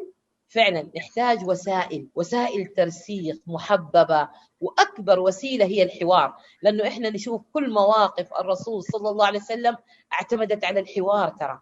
فعلا 0.52 0.90
نحتاج 0.98 1.48
وسائل 1.48 2.08
وسائل 2.16 2.66
ترسيخ 2.68 3.38
محببة 3.48 4.30
وأكبر 4.62 5.20
وسيلة 5.20 5.66
هي 5.66 5.84
الحوار 5.84 6.36
لأنه 6.62 6.88
إحنا 6.88 7.10
نشوف 7.10 7.42
كل 7.54 7.70
مواقف 7.74 8.34
الرسول 8.40 8.84
صلى 8.84 9.10
الله 9.10 9.26
عليه 9.26 9.40
وسلم 9.40 9.78
اعتمدت 10.14 10.66
على 10.66 10.80
الحوار 10.80 11.30
ترى 11.30 11.62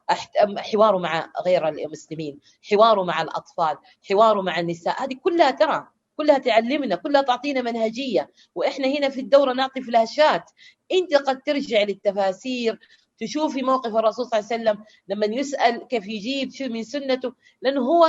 حواره 0.57 0.97
مع 0.97 1.31
غير 1.45 1.67
المسلمين 1.67 2.39
حواره 2.71 3.03
مع 3.03 3.21
الأطفال 3.21 3.77
حواره 4.09 4.41
مع 4.41 4.59
النساء 4.59 5.03
هذه 5.03 5.15
كلها 5.23 5.51
ترى 5.51 5.87
كلها 6.17 6.37
تعلمنا 6.37 6.95
كلها 6.95 7.21
تعطينا 7.21 7.61
منهجية 7.61 8.29
وإحنا 8.55 8.87
هنا 8.87 9.09
في 9.09 9.21
الدورة 9.21 9.53
نعطي 9.53 9.81
فلاشات 9.81 10.51
أنت 10.91 11.15
قد 11.15 11.41
ترجع 11.41 11.83
للتفاسير 11.83 12.79
تشوفي 13.19 13.61
موقف 13.61 13.95
الرسول 13.95 14.25
صلى 14.25 14.39
الله 14.39 14.49
عليه 14.51 14.61
وسلم 14.63 14.85
لما 15.07 15.25
يسأل 15.25 15.87
كيف 15.87 16.07
يجيب 16.07 16.51
شو 16.51 16.65
من 16.65 16.83
سنته؟ 16.83 17.33
لأنه 17.61 17.81
هو 17.81 18.07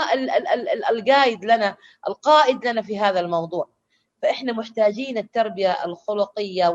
القائد 0.91 1.45
لنا 1.45 1.77
القائد 2.09 2.67
لنا 2.67 2.83
في 2.83 2.99
هذا 2.99 3.21
الموضوع. 3.21 3.71
فإحنا 4.23 4.53
محتاجين 4.53 5.19
التربية 5.19 5.85
الخلقية 5.85 6.69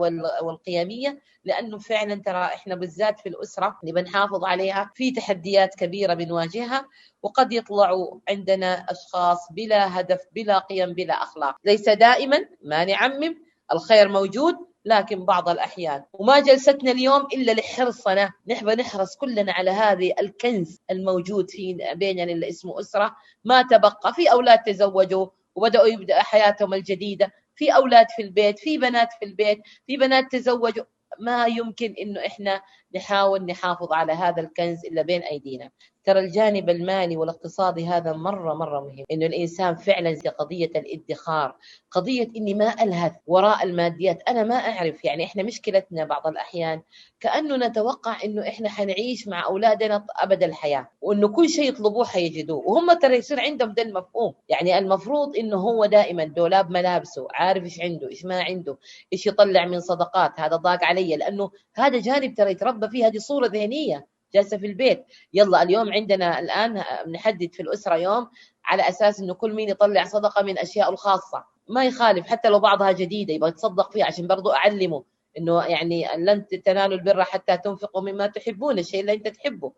والقيمية 0.44 1.20
لأنه 1.44 1.78
فعلا 1.78 2.16
ترى 2.16 2.46
إحنا 2.46 2.76
بالذات 2.76 3.20
في 3.20 3.30
الأسرة 3.30 3.78
اللي 3.84 3.94
بنحافظ 4.02 4.44
عليها 4.46 4.92
في 4.96 5.12
تحديات 5.12 5.76
كبيرة 5.76 6.14
بنواجهها 6.14 6.86
وقد 7.24 7.54
يطلعوا 7.54 8.20
عندنا 8.30 8.86
أشخاص 8.90 9.52
بلا 9.52 10.00
هدف 10.00 10.22
بلا 10.32 10.60
قيم 10.60 10.94
بلا 10.94 11.14
أخلاق. 11.14 11.56
ليس 11.66 11.90
دائما 11.90 12.46
ما 12.64 12.86
نعمم 12.86 13.36
الخير 13.74 14.10
موجود 14.10 14.56
لكن 14.86 15.26
بعض 15.26 15.50
الأحيان. 15.50 16.04
وما 16.14 16.40
جلستنا 16.40 16.92
اليوم 16.92 17.28
إلا 17.34 17.52
لحرصنا. 17.52 18.32
نحب 18.48 18.70
نحرص 18.70 19.16
كلنا 19.16 19.52
على 19.52 19.72
هذه 19.72 20.14
الكنز 20.20 20.80
الموجود 20.92 21.50
في 21.50 21.78
بيننا 21.96 22.24
اللي 22.32 22.50
اسمه 22.50 22.80
أسرة. 22.80 23.16
ما 23.44 23.62
تبقى. 23.62 24.14
في 24.16 24.32
أولاد 24.32 24.60
تزوجوا 24.64 25.28
وبدأوا 25.56 25.88
يبدأ 25.88 26.24
حياتهم 26.24 26.74
الجديدة. 26.74 27.32
في 27.56 27.76
أولاد 27.76 28.08
في 28.16 28.22
البيت. 28.22 28.60
في 28.60 28.78
بنات 28.78 29.10
في 29.20 29.26
البيت. 29.26 29.60
في 29.88 29.98
بنات 29.98 30.32
تزوجوا. 30.32 30.86
ما 31.20 31.46
يمكن 31.46 31.96
إنه 32.02 32.26
إحنا 32.26 32.62
نحاول 32.96 33.46
نحافظ 33.46 33.94
على 33.94 34.14
هذا 34.14 34.42
الكنز 34.42 34.86
إلا 34.86 35.02
بين 35.02 35.22
أيدينا. 35.22 35.70
ترى 36.04 36.20
الجانب 36.20 36.70
المالي 36.70 37.18
والاقتصادي 37.18 37.88
هذا 37.88 38.14
مرة 38.14 38.54
مرة 38.54 38.80
مهم. 38.80 39.06
إنه 39.12 39.26
الإنسان 39.26 39.76
فعلا 39.76 40.14
زي 40.14 40.30
قضية 40.30 40.66
الادخار 40.76 41.56
قضية 41.92 42.28
إني 42.36 42.54
ما 42.54 42.84
ألهث 42.84 43.14
وراء 43.28 43.64
الماديات. 43.64 44.22
أنا 44.28 44.44
ما 44.44 44.56
أعرف 44.56 45.06
يعني 45.06 45.24
إحنا 45.26 45.44
مشكلتنا 45.44 46.06
بعض 46.06 46.28
الأحيان 46.28 46.82
كأنه 47.20 47.56
نتوقع 47.68 48.24
إنه 48.24 48.48
إحنا 48.48 48.70
حنعيش 48.70 49.28
مع 49.28 49.46
أولادنا 49.46 50.06
أبد 50.20 50.44
الحياة 50.44 50.90
وإنه 51.02 51.28
كل 51.28 51.50
شيء 51.50 51.70
يطلبوه 51.70 52.06
حيجدوه 52.06 52.58
وهم 52.58 52.94
ترى 52.94 53.18
يصير 53.18 53.40
عندهم 53.40 53.74
ده 53.74 53.84
المفهوم. 53.84 54.34
يعني 54.50 54.78
المفروض 54.78 55.38
إنه 55.38 55.58
هو 55.58 55.86
دائما 55.86 56.24
دولاب 56.24 56.70
ملابسه 56.72 57.28
عارف 57.34 57.64
إيش 57.64 57.82
عنده 57.82 58.10
إيش 58.10 58.26
ما 58.26 58.42
عنده 58.44 58.78
إيش 59.14 59.28
يطلع 59.28 59.66
من 59.66 59.80
صدقات 59.80 60.40
هذا 60.40 60.56
ضاق 60.56 60.84
علي 60.84 61.16
لأنه 61.16 61.52
هذا 61.76 62.00
جانب 62.00 62.36
ترى 62.36 62.52
يتربى 62.52 62.85
فيه 62.88 63.08
هذه 63.08 63.18
صورة 63.18 63.48
ذهنية 63.48 64.08
جالسة 64.34 64.58
في 64.58 64.66
البيت. 64.66 65.06
يلا 65.34 65.64
اليوم 65.64 65.94
عندنا 65.94 66.40
الآن 66.40 66.84
بنحدد 67.06 67.54
في 67.54 67.62
الأسرة 67.62 67.96
يوم 67.96 68.30
على 68.66 68.90
أساس 68.90 69.20
إنه 69.20 69.34
كل 69.34 69.54
مين 69.54 69.70
يطلع 69.70 70.04
صدقة 70.04 70.44
من 70.44 70.58
اشياء 70.58 70.90
الخاصة. 70.90 71.44
ما 71.70 71.86
يخالف 71.86 72.28
حتى 72.28 72.50
لو 72.50 72.60
بعضها 72.60 72.92
جديدة 72.92 73.34
يبغى 73.34 73.50
يتصدق 73.50 73.92
فيها 73.92 74.06
عشان 74.06 74.28
برضو 74.28 74.52
أعلمه 74.52 75.04
إنه 75.38 75.64
يعني 75.64 76.08
لن 76.18 76.46
تنالوا 76.48 76.98
البر 76.98 77.24
حتى 77.24 77.58
تنفقوا 77.58 78.02
مما 78.02 78.28
تحبون 78.28 78.80
الشيء 78.80 79.02
اللي 79.02 79.14
أنت 79.14 79.28
تحبه. 79.28 79.74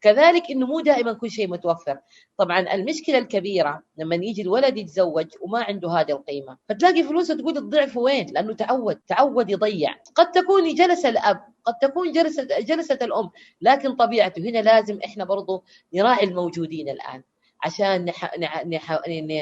كذلك 0.00 0.50
إنه 0.50 0.66
مو 0.66 0.80
دائما 0.80 1.12
كل 1.12 1.30
شيء 1.30 1.48
متوفر. 1.48 1.98
طبعا 2.36 2.74
المشكلة 2.74 3.18
الكبيرة 3.18 3.82
لما 3.96 4.14
يجي 4.14 4.42
الولد 4.42 4.76
يتزوج 4.76 5.26
وما 5.40 5.62
عنده 5.64 5.90
هذه 5.90 6.10
القيمة 6.12 6.58
فتلاقي 6.68 7.02
فلوسه 7.02 7.34
تقول 7.34 7.56
الضعف 7.58 7.96
وين؟ 7.96 8.26
لأنه 8.32 8.54
تعود 8.54 8.96
تعود 9.08 9.50
يضيع. 9.50 9.94
قد 10.14 10.30
تكون 10.30 10.74
جلس 10.74 11.06
الأب 11.06 11.40
قد 11.64 11.74
تكون 11.82 12.12
جلسة 12.12 12.44
جلسة 12.60 12.98
الأم 13.02 13.30
لكن 13.60 13.96
طبيعته 13.96 14.40
هنا 14.40 14.58
لازم 14.58 14.98
إحنا 15.04 15.24
برضو 15.24 15.64
نراعي 15.94 16.24
الموجودين 16.24 16.88
الآن 16.88 17.22
عشان 17.64 18.04
نح... 18.04 18.38
نح... 18.38 18.66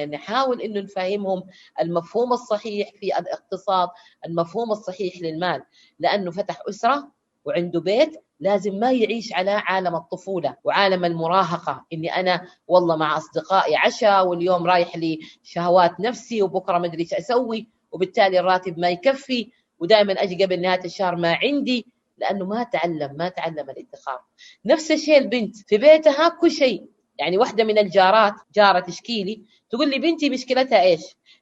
نحاول 0.05 0.61
إنه 0.63 0.81
نفهمهم 0.81 1.43
المفهوم 1.81 2.33
الصحيح 2.33 2.91
في 3.01 3.19
الاقتصاد 3.19 3.89
المفهوم 4.27 4.71
الصحيح 4.73 5.23
للمال. 5.23 5.63
لأنه 5.99 6.31
فتح 6.31 6.63
أسرة 6.69 7.13
وعنده 7.45 7.81
بيت 7.81 8.26
لازم 8.41 8.75
ما 8.75 8.93
يعيش 8.93 9.33
على 9.33 9.51
عالم 9.51 9.97
الطفولة 9.97 10.57
وعالم 10.65 11.05
المراهقة 11.05 11.85
إني 11.93 12.17
أنا 12.17 12.47
والله 12.69 12.97
مع 12.97 13.17
أصدقائي 13.17 13.77
عشاء 13.77 14.27
واليوم 14.27 14.67
رايح 14.67 14.97
لي 14.97 15.19
شهوات 15.43 16.01
نفسي 16.01 16.43
وبكرة 16.43 16.79
ما 16.79 16.87
أدري 16.87 17.03
إيش 17.03 17.15
أسوي 17.15 17.69
وبالتالي 17.93 18.41
الراتب 18.41 18.79
ما 18.79 18.91
يكفي 18.91 19.51
ودائما 19.79 20.13
أجي 20.13 20.45
قبل 20.45 20.61
نهاية 20.61 20.85
الشهر 20.85 21.17
ما 21.17 21.39
عندي 21.43 21.87
لأنه 22.19 22.45
ما 22.45 22.63
تعلم 22.63 23.17
ما 23.17 23.29
تعلم 23.29 23.71
الادخار. 23.71 24.21
نفس 24.67 24.91
الشيء 24.91 25.19
البنت 25.19 25.57
في 25.57 25.79
بيتها 25.79 26.29
كل 26.29 26.51
شيء 26.51 26.87
يعني 27.19 27.39
واحدة 27.39 27.65
من 27.65 27.79
الجارات 27.79 28.35
جارة 28.55 28.81
تشكيلي 28.81 29.43
تقول 29.71 29.91
لي 29.91 29.99
بنتي 29.99 30.31
مشكلتها 30.31 30.83
إيش؟ 30.83 31.01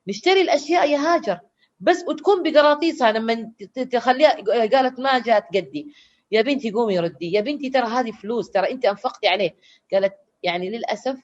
نشتري 0.08 0.40
الأشياء 0.40 0.90
يا 0.90 0.98
هاجر 0.98 1.38
بس 1.80 2.04
وتكون 2.08 2.42
بقراطيسها 2.42 3.12
لما 3.12 3.52
تخليها 3.92 4.30
قالت 4.72 5.00
ما 5.00 5.18
جات 5.18 5.44
قدي. 5.54 5.94
يا 6.30 6.42
بنتي 6.42 6.70
قومي 6.70 6.98
ردي 6.98 7.32
يا 7.32 7.40
بنتي 7.40 7.70
ترى 7.70 7.86
هذه 7.86 8.10
فلوس 8.10 8.50
ترى 8.50 8.70
أنت 8.70 8.84
أنفقتي 8.84 9.28
عليه. 9.28 9.54
قالت 9.92 10.14
يعني 10.42 10.70
للأسف 10.70 11.16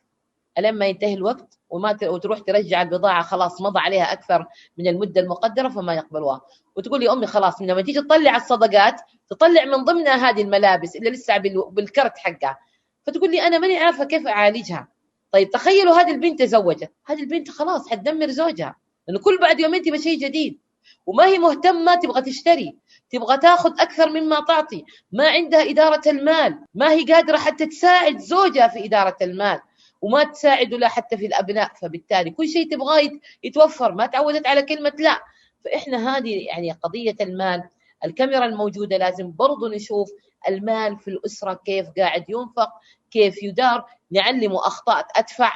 لما 0.59 0.87
ينتهي 0.87 1.15
الوقت 1.15 1.59
وما 1.71 1.99
وتروح 2.03 2.39
ترجع 2.39 2.83
البضاعة 2.83 3.23
خلاص 3.23 3.61
مضى 3.61 3.79
عليها 3.79 4.13
أكثر 4.13 4.47
من 4.79 4.87
المدة 4.87 5.21
المقدرة 5.21 5.69
فما 5.69 5.95
يقبلوها. 5.95 6.41
وتقول 6.77 7.01
لي 7.01 7.13
أمي 7.13 7.27
خلاص 7.27 7.63
لما 7.63 7.83
تيجي 7.83 8.01
تطلع 8.01 8.37
الصدقات 8.37 9.01
تطلع 9.31 9.65
من 9.65 9.85
ضمنها 9.85 10.31
هذه 10.31 10.43
الملابس 10.43 10.97
اللي 10.97 11.11
لسه 11.11 11.37
بالكرت 11.71 12.19
حقها. 12.19 12.59
فتقول 13.07 13.31
لي 13.31 13.43
أنا 13.43 13.59
ماني 13.59 13.77
عارفة 13.79 14.05
كيف 14.05 14.27
أعالجها. 14.27 14.89
طيب 15.33 15.51
تخيلوا 15.51 15.95
هذه 15.95 16.11
البنت 16.11 16.43
تزوجت. 16.43 16.93
هذه 17.07 17.21
البنت 17.21 17.51
خلاص 17.51 17.89
حتدمر 17.89 18.31
زوجها 18.31 18.77
لأنه 19.09 19.21
كل 19.21 19.39
بعد 19.39 19.61
يومين 19.61 19.83
تبغى 19.83 19.99
شيء 19.99 20.19
جديد. 20.19 20.59
وما 21.07 21.27
هي 21.27 21.39
مهتمة 21.39 21.95
تبغى 21.95 22.23
تشتري. 22.23 22.77
تبغى 23.11 23.37
تاخذ 23.39 23.81
أكثر 23.81 24.11
مما 24.11 24.41
تعطي. 24.41 24.85
ما 25.13 25.29
عندها 25.29 25.71
إدارة 25.71 26.03
المال. 26.07 26.59
ما 26.75 26.91
هي 26.91 27.05
قادرة 27.05 27.39
حتى 27.39 27.67
تساعد 27.67 28.19
زوجها 28.19 28.69
في 28.69 28.85
إدارة 28.85 29.17
المال. 29.23 29.61
وما 30.01 30.25
تساعد 30.25 30.75
ولا 30.75 30.89
حتى 30.89 31.17
في 31.17 31.27
الأبناء. 31.27 31.71
فبالتالي 31.83 32.31
كل 32.31 32.49
شيء 32.49 32.71
تبغاه 32.71 33.11
يتوفر. 33.45 33.93
ما 33.93 34.07
تعودت 34.07 34.47
على 34.47 34.63
كلمة 34.63 34.93
لا. 34.99 35.23
فإحنا 35.65 36.17
هذه 36.17 36.47
يعني 36.47 36.73
قضية 36.73 37.17
المال. 37.21 37.63
الكاميرا 38.05 38.47
الموجودة 38.47 38.97
لازم 38.97 39.33
برضو 39.33 39.69
نشوف 39.69 40.11
المال 40.49 40.99
في 40.99 41.09
الأسرة 41.09 41.61
كيف 41.65 41.87
قاعد 41.99 42.25
ينفق 42.29 42.71
كيف 43.11 43.43
يدار. 43.43 43.85
نعلمه 44.11 44.59
أخطاء 44.59 45.07
ادفع 45.17 45.53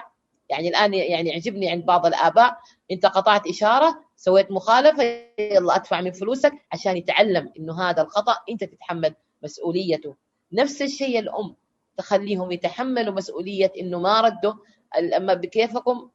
يعني 0.48 0.68
الآن 0.68 0.94
يعني 0.94 1.30
يعجبني 1.30 1.70
عند 1.70 1.84
بعض 1.84 2.06
الآباء. 2.06 2.58
أنت 2.90 3.06
قطعت 3.06 3.46
إشارة. 3.46 4.03
سويت 4.24 4.50
مخالفة 4.50 5.02
يلا 5.38 5.76
أدفع 5.76 6.00
من 6.00 6.12
فلوسك 6.12 6.52
عشان 6.72 6.96
يتعلم 6.96 7.52
إنه 7.58 7.82
هذا 7.82 8.02
الخطأ 8.02 8.36
أنت 8.50 8.64
تتحمل 8.64 9.14
مسؤوليته. 9.42 10.14
نفس 10.52 10.82
الشيء 10.82 11.18
الأم 11.18 11.56
تخليهم 11.96 12.52
يتحملوا 12.52 13.14
مسؤولية 13.14 13.72
إنه 13.80 14.00
ما 14.00 14.20
ردوا. 14.20 14.52
أما 15.16 15.34
بكيفكم 15.34 16.10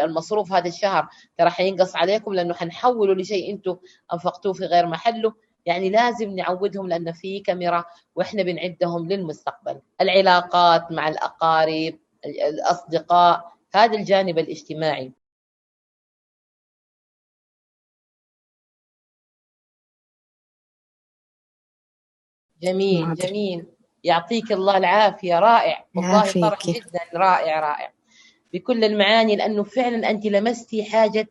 المصروف 0.00 0.52
هذا 0.52 0.68
الشهر 0.68 1.08
ترى 1.38 1.50
حينقص 1.50 1.96
عليكم 1.96 2.34
لأنه 2.34 2.54
حنحوله 2.54 3.14
لشيء 3.14 3.50
أنتم 3.54 3.76
أنفقتوه 4.12 4.52
في 4.52 4.64
غير 4.64 4.86
محله. 4.86 5.32
يعني 5.66 5.90
لازم 5.90 6.30
نعودهم 6.30 6.88
لأن 6.88 7.12
في 7.12 7.40
كاميرا 7.40 7.84
وإحنا 8.14 8.42
بنعدهم 8.42 9.08
للمستقبل. 9.08 9.80
العلاقات 10.00 10.92
مع 10.92 11.08
الأقارب 11.08 11.98
الأصدقاء 12.26 13.52
هذا 13.74 13.98
الجانب 13.98 14.38
الاجتماعي. 14.38 15.12
جميل 22.62 23.14
جميل. 23.14 23.66
يعطيك 24.04 24.52
الله 24.52 24.76
العافية 24.76 25.38
رائع. 25.38 25.84
والله 25.96 26.32
طرح 26.32 26.66
جدا 26.66 27.00
رائع 27.14 27.60
رائع. 27.60 27.92
بكل 28.52 28.84
المعاني 28.84 29.36
لأنه 29.36 29.62
فعلا 29.62 30.10
أنت 30.10 30.26
لمستي 30.26 30.84
حاجة 30.84 31.28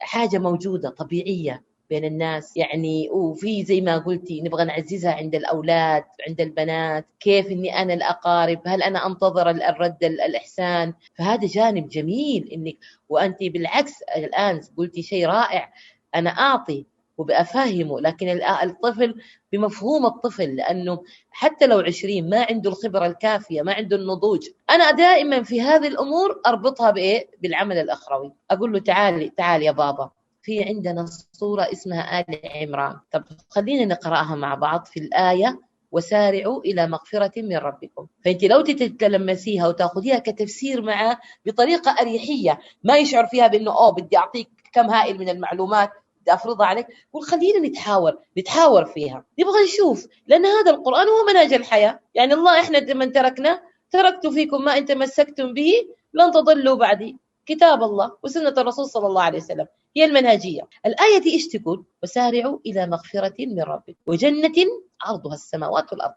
حاجة 0.00 0.38
موجودة 0.38 0.90
طبيعية 0.90 1.64
بين 1.90 2.04
الناس. 2.04 2.56
يعني 2.56 3.10
وفي 3.10 3.64
زي 3.64 3.80
ما 3.80 3.98
قلتي 3.98 4.40
نبغى 4.40 4.64
نعززها 4.64 5.12
عند 5.12 5.34
الأولاد 5.34 6.04
عند 6.28 6.40
البنات. 6.40 7.06
كيف 7.20 7.46
أني 7.46 7.82
أنا 7.82 7.94
الأقارب؟ 7.94 8.60
هل 8.66 8.82
أنا 8.82 9.06
أنتظر 9.06 9.50
الرد 9.50 10.04
الإحسان؟ 10.04 10.94
فهذا 11.14 11.46
جانب 11.46 11.88
جميل 11.88 12.48
إنك 12.52 12.76
وأنت 13.08 13.38
بالعكس 13.40 14.02
الآن 14.16 14.60
قلتي 14.76 15.02
شيء 15.02 15.26
رائع. 15.26 15.72
أنا 16.14 16.30
أعطي 16.30 16.86
وبأفهمه 17.18 18.00
لكن 18.00 18.28
الطفل 18.62 19.14
بمفهوم 19.52 20.06
الطفل 20.06 20.56
لأنه 20.56 21.02
حتى 21.30 21.66
لو 21.66 21.78
عشرين 21.78 22.30
ما 22.30 22.46
عنده 22.50 22.70
الخبرة 22.70 23.06
الكافية 23.06 23.62
ما 23.62 23.72
عنده 23.72 23.96
النضوج. 23.96 24.48
أنا 24.70 24.90
دائما 24.90 25.42
في 25.42 25.60
هذه 25.62 25.88
الأمور 25.88 26.40
أربطها 26.46 26.90
بإيه؟ 26.90 27.30
بالعمل 27.42 27.76
الأخروي. 27.78 28.32
أقول 28.50 28.72
له 28.72 28.78
تعالي 28.78 29.28
تعالي 29.30 29.64
يا 29.64 29.72
بابا. 29.72 30.10
في 30.42 30.64
عندنا 30.64 31.06
صورة 31.32 31.62
اسمها 31.72 32.20
آل 32.20 32.40
عمران. 32.44 32.96
طب 33.12 33.24
خلينا 33.48 33.84
نقرأها 33.84 34.34
مع 34.34 34.54
بعض 34.54 34.84
في 34.86 35.00
الآية 35.00 35.60
وسارعوا 35.92 36.60
إلى 36.60 36.86
مغفرة 36.86 37.32
من 37.36 37.56
ربكم. 37.56 38.06
فأنت 38.24 38.44
لو 38.44 38.60
تتلمسيها 38.60 39.68
وتأخذيها 39.68 40.18
كتفسير 40.18 40.82
معه 40.82 41.18
بطريقة 41.46 41.90
أريحية 42.00 42.58
ما 42.84 42.96
يشعر 42.96 43.26
فيها 43.26 43.46
بأنه 43.46 43.70
أوه 43.70 43.92
بدي 43.92 44.16
أعطيك 44.16 44.48
كم 44.72 44.86
هائل 44.90 45.18
من 45.18 45.28
المعلومات. 45.28 45.90
أفرضها 46.30 46.66
عليك 46.66 46.86
قول 47.12 47.22
خلينا 47.22 47.68
نتحاور 47.68 48.18
نتحاور 48.38 48.84
فيها. 48.84 49.24
نبغى 49.38 49.64
نشوف 49.64 50.06
لأن 50.26 50.46
هذا 50.46 50.70
القرآن 50.70 51.06
هو 51.08 51.24
منهج 51.28 51.52
الحياة. 51.52 52.00
يعني 52.14 52.34
الله 52.34 52.60
إحنا 52.60 52.94
من 52.94 53.12
تركنا 53.12 53.62
تركت 53.90 54.26
فيكم 54.26 54.64
ما 54.64 54.78
ان 54.78 54.84
تمسكتم 54.84 55.54
به 55.54 55.72
لن 56.14 56.30
تضلوا 56.30 56.76
بعدي. 56.76 57.16
كتاب 57.46 57.82
الله 57.82 58.16
وسنة 58.22 58.48
الرسول 58.48 58.86
صلى 58.86 59.06
الله 59.06 59.22
عليه 59.22 59.38
وسلم. 59.38 59.66
هي 59.96 60.04
المنهجية. 60.04 60.68
الآية 60.86 61.24
إيش 61.26 61.48
تقول؟ 61.48 61.84
وسارعوا 62.02 62.58
إلى 62.66 62.86
مغفرة 62.86 63.34
من 63.38 63.60
ربكم. 63.60 63.94
وجنة 64.06 64.54
عرضها 65.02 65.34
السماوات 65.34 65.92
والأرض. 65.92 66.14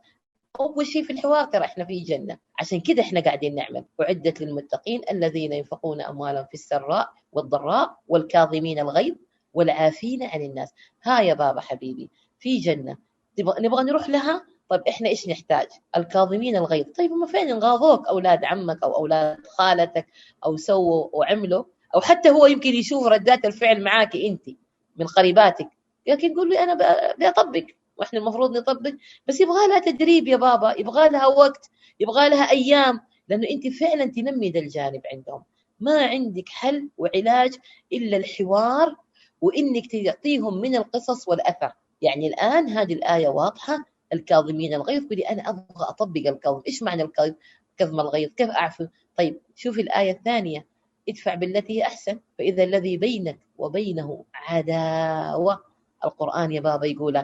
أول 0.60 0.88
شيء 0.88 1.04
في 1.04 1.14
الحوار 1.14 1.46
ترى 1.46 1.66
إحنا 1.66 1.86
في 1.86 2.00
جنة. 2.00 2.38
عشان 2.60 2.82
كذا 2.82 3.02
إحنا 3.02 3.20
قاعدين 3.20 3.56
نعمل. 3.56 3.86
أعدت 4.02 4.42
للمتقين 4.42 5.02
الذين 5.12 5.54
ينفقون 5.54 6.02
اموالهم 6.02 6.46
في 6.46 6.54
السراء 6.54 7.10
والضراء 7.32 7.98
والكاظمين 8.08 8.80
الغيظ. 8.80 9.16
والعافين 9.54 10.24
عن 10.24 10.42
الناس. 10.42 10.70
ها 11.04 11.22
يا 11.22 11.34
بابا 11.34 11.62
حبيبي 11.62 12.10
في 12.40 12.58
جنة. 12.58 12.98
نبغى 13.40 13.84
نروح 13.84 14.10
لها؟ 14.10 14.46
طيب 14.70 14.82
إحنا 14.90 15.10
إيش 15.10 15.30
نحتاج؟ 15.30 15.68
الكاظمين 15.98 16.56
الغيظ. 16.56 16.86
طيب 16.98 17.12
هم 17.12 17.26
فين 17.26 17.54
غاضوك 17.54 18.08
أولاد 18.08 18.46
عمك 18.46 18.84
أو 18.84 18.96
أولاد 18.96 19.48
خالتك 19.48 20.06
أو 20.46 20.58
سووا 20.58 21.10
وعملوا 21.14 21.64
أو 21.96 22.02
حتى 22.02 22.30
هو 22.30 22.46
يمكن 22.46 22.70
يشوف 22.70 23.08
ردات 23.08 23.46
الفعل 23.46 23.84
معاك 23.84 24.16
انت 24.16 24.50
من 24.96 25.06
قريباتك. 25.06 25.70
لكن 26.08 26.34
قول 26.34 26.50
لي 26.50 26.60
أنا 26.60 26.74
بدي 26.74 27.28
أطبق 27.28 27.64
وإحنا 27.98 28.20
المفروض 28.20 28.58
نطبق. 28.58 28.94
بس 29.28 29.42
يبغى 29.42 29.68
لها 29.68 29.80
تدريب 29.80 30.28
يا 30.28 30.36
بابا 30.38 30.80
يبغى 30.80 31.10
لها 31.10 31.28
وقت 31.28 31.70
يبغى 32.00 32.30
لها 32.30 32.52
أيام. 32.52 33.00
لأنه 33.28 33.48
انت 33.50 33.68
فعلا 33.68 34.06
تنمي 34.06 34.50
ذا 34.50 34.60
الجانب 34.60 35.02
عندهم. 35.14 35.44
ما 35.80 36.06
عندك 36.06 36.50
حل 36.50 36.90
وعلاج 36.98 37.56
إلا 37.94 38.18
الحوار 38.18 38.96
وإنك 39.42 39.92
تعطيهم 39.92 40.62
من 40.62 40.76
القصص 40.76 41.28
والأثر. 41.28 41.72
يعني 42.02 42.28
الآن 42.28 42.70
هذه 42.70 42.94
الآية 42.94 43.28
واضحة 43.28 43.86
الكاظمين 44.14 44.74
الغيظ 44.74 45.08
قولي 45.10 45.22
أنا 45.22 45.50
أبغى 45.50 45.66
أطبق 45.90 46.28
الكظم 46.28 46.62
إيش 46.68 46.84
معنى 46.84 47.04
الكظم 47.04 47.34
كظم 47.78 48.00
الغيظ 48.00 48.30
كيف 48.34 48.50
اعفو 48.50 48.86
طيب 49.18 49.40
شوفي 49.56 49.82
الآية 49.82 50.12
الثانية. 50.12 50.66
ادفع 51.10 51.36
بالتي 51.36 51.78
هي 51.78 51.84
أحسن 51.84 52.20
فإذا 52.38 52.64
الذي 52.64 52.98
بينك 52.98 53.40
وبينه 53.58 54.26
عداوة. 54.34 55.64
القرآن 56.06 56.52
يا 56.52 56.62
بابا 56.62 56.86
يقول 56.86 57.24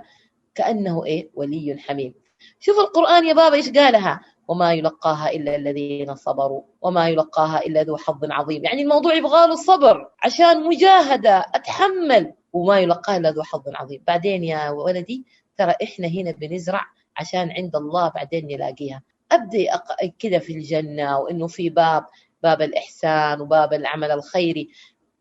كأنه 0.55 1.05
إيه؟ 1.05 1.29
ولي 1.35 1.77
حميم. 1.79 2.13
شوف 2.59 2.79
القرآن 2.79 3.27
يا 3.27 3.33
بابا 3.33 3.55
إيش 3.55 3.69
قالها؟ 3.69 4.21
وما 4.47 4.73
يلقاها 4.73 5.31
إلا 5.31 5.55
الذين 5.55 6.15
صبروا 6.15 6.61
وما 6.81 7.09
يلقاها 7.09 7.65
إلا 7.65 7.83
ذو 7.83 7.97
حظ 7.97 8.19
عظيم. 8.31 8.65
يعني 8.65 8.81
الموضوع 8.81 9.13
يبغى 9.13 9.47
له 9.47 9.55
صبر 9.55 10.09
عشان 10.23 10.63
مجاهدة 10.63 11.45
أتحمل 11.55 12.33
وما 12.53 12.79
يلقاها 12.79 13.17
إلا 13.17 13.31
ذو 13.31 13.43
حظ 13.43 13.63
عظيم. 13.75 14.03
بعدين 14.07 14.43
يا 14.43 14.69
ولدي 14.69 15.25
ترى 15.57 15.73
إحنا 15.83 16.07
هنا 16.07 16.31
بنزرع 16.31 16.81
عشان 17.17 17.51
عند 17.51 17.75
الله 17.75 18.09
بعدين 18.09 18.47
نلاقيها. 18.47 19.01
أبدأ 19.31 19.81
كده 20.19 20.39
في 20.39 20.53
الجنة 20.53 21.19
وإنه 21.19 21.47
في 21.47 21.69
باب 21.69 22.05
باب 22.43 22.61
الإحسان 22.61 23.41
وباب 23.41 23.73
العمل 23.73 24.11
الخيري. 24.11 24.69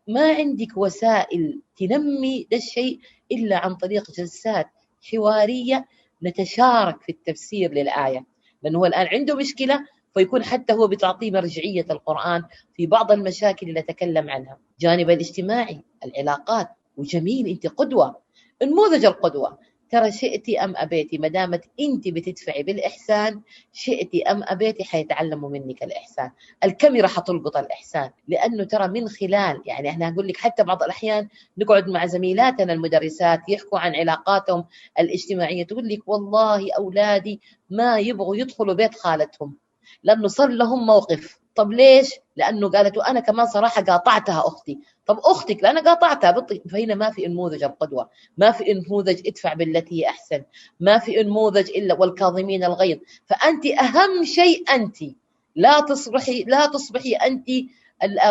ما 0.07 0.33
عندك 0.33 0.77
وسائل 0.77 1.61
تنمي 1.77 2.47
ده 2.51 2.57
الشيء 2.57 2.99
إلا 3.31 3.57
عن 3.57 3.75
طريق 3.75 4.11
جلسات 4.11 4.67
حوارية 5.11 5.85
نتشارك 6.23 7.01
في 7.01 7.11
التفسير 7.11 7.71
للآية. 7.73 8.25
لأنه 8.63 8.79
هو 8.79 8.85
الآن 8.85 9.07
عنده 9.07 9.35
مشكلة 9.35 9.85
فيكون 10.13 10.43
حتى 10.43 10.73
هو 10.73 10.87
بتعطيه 10.87 11.31
مرجعية 11.31 11.85
القرآن 11.91 12.43
في 12.73 12.87
بعض 12.87 13.11
المشاكل 13.11 13.69
اللي 13.69 13.81
تكلم 13.81 14.29
عنها. 14.29 14.57
جانب 14.79 15.09
الاجتماعي 15.09 15.81
العلاقات 16.05 16.69
وجميل 16.97 17.47
أنت 17.47 17.67
قدوة. 17.67 18.21
نموذج 18.63 19.05
القدوة. 19.05 19.57
ترى 19.89 20.11
شئتي 20.11 20.59
أم 20.63 20.73
أبيتي؟ 20.77 21.17
ما 21.17 21.27
دامت 21.27 21.65
أنت 21.79 22.07
بتدفعي 22.07 22.63
بالإحسان 22.63 23.41
شئتي 23.73 24.23
أم 24.23 24.43
أبيتي 24.43 24.83
حيتعلموا 24.83 25.49
منك 25.49 25.83
الإحسان 25.83 26.31
الكاميرا 26.63 27.07
حتلقط 27.07 27.57
الإحسان 27.57 28.09
لأنه 28.27 28.63
ترى 28.63 28.87
من 28.87 29.09
خلال 29.09 29.61
يعني 29.65 29.89
إحنا 29.89 30.07
أقول 30.07 30.27
لك 30.27 30.37
حتى 30.37 30.63
بعض 30.63 30.83
الأحيان 30.83 31.27
نقعد 31.57 31.87
مع 31.89 32.05
زميلاتنا 32.05 32.73
المدرسات 32.73 33.39
يحكوا 33.49 33.79
عن 33.79 33.95
علاقاتهم 33.95 34.65
الاجتماعية 34.99 35.63
تقول 35.63 35.87
لك 35.87 36.07
والله 36.07 36.67
أولادي 36.77 37.41
ما 37.69 37.99
يبغوا 37.99 38.35
يدخلوا 38.35 38.73
بيت 38.73 38.95
خالتهم 38.95 39.57
لأنه 40.03 40.27
صار 40.27 40.49
لهم 40.49 40.85
موقف. 40.85 41.39
طب 41.57 41.71
ليش؟ 41.71 42.11
لأنه 42.35 42.69
قالت 42.69 42.97
وأنا 42.97 43.19
كمان 43.19 43.47
صراحة 43.47 43.81
قاطعتها 43.81 44.43
أختي. 44.47 44.79
طب 45.05 45.19
أختك 45.23 45.63
لأنا 45.63 45.81
قاطعتها. 45.81 46.31
بطي 46.31 46.61
فهنا 46.71 46.95
ما 46.95 47.11
في 47.11 47.27
نموذج 47.27 47.63
القدوة. 47.63 48.09
ما 48.37 48.51
في 48.51 48.73
نموذج 48.73 49.27
ادفع 49.27 49.53
بالتي 49.53 50.01
هي 50.03 50.09
أحسن. 50.09 50.43
ما 50.79 50.97
في 50.99 51.23
نموذج 51.23 51.69
إلا 51.69 51.93
والكاظمين 51.93 52.63
الغيظ. 52.63 52.97
فأنت 53.25 53.65
أهم 53.65 54.23
شيء 54.23 54.63
أنت. 54.71 54.97
لا 55.55 55.79
تصبحي 55.79 56.43
لا 56.43 56.65
تصبحي 56.65 57.13
أنت 57.13 57.47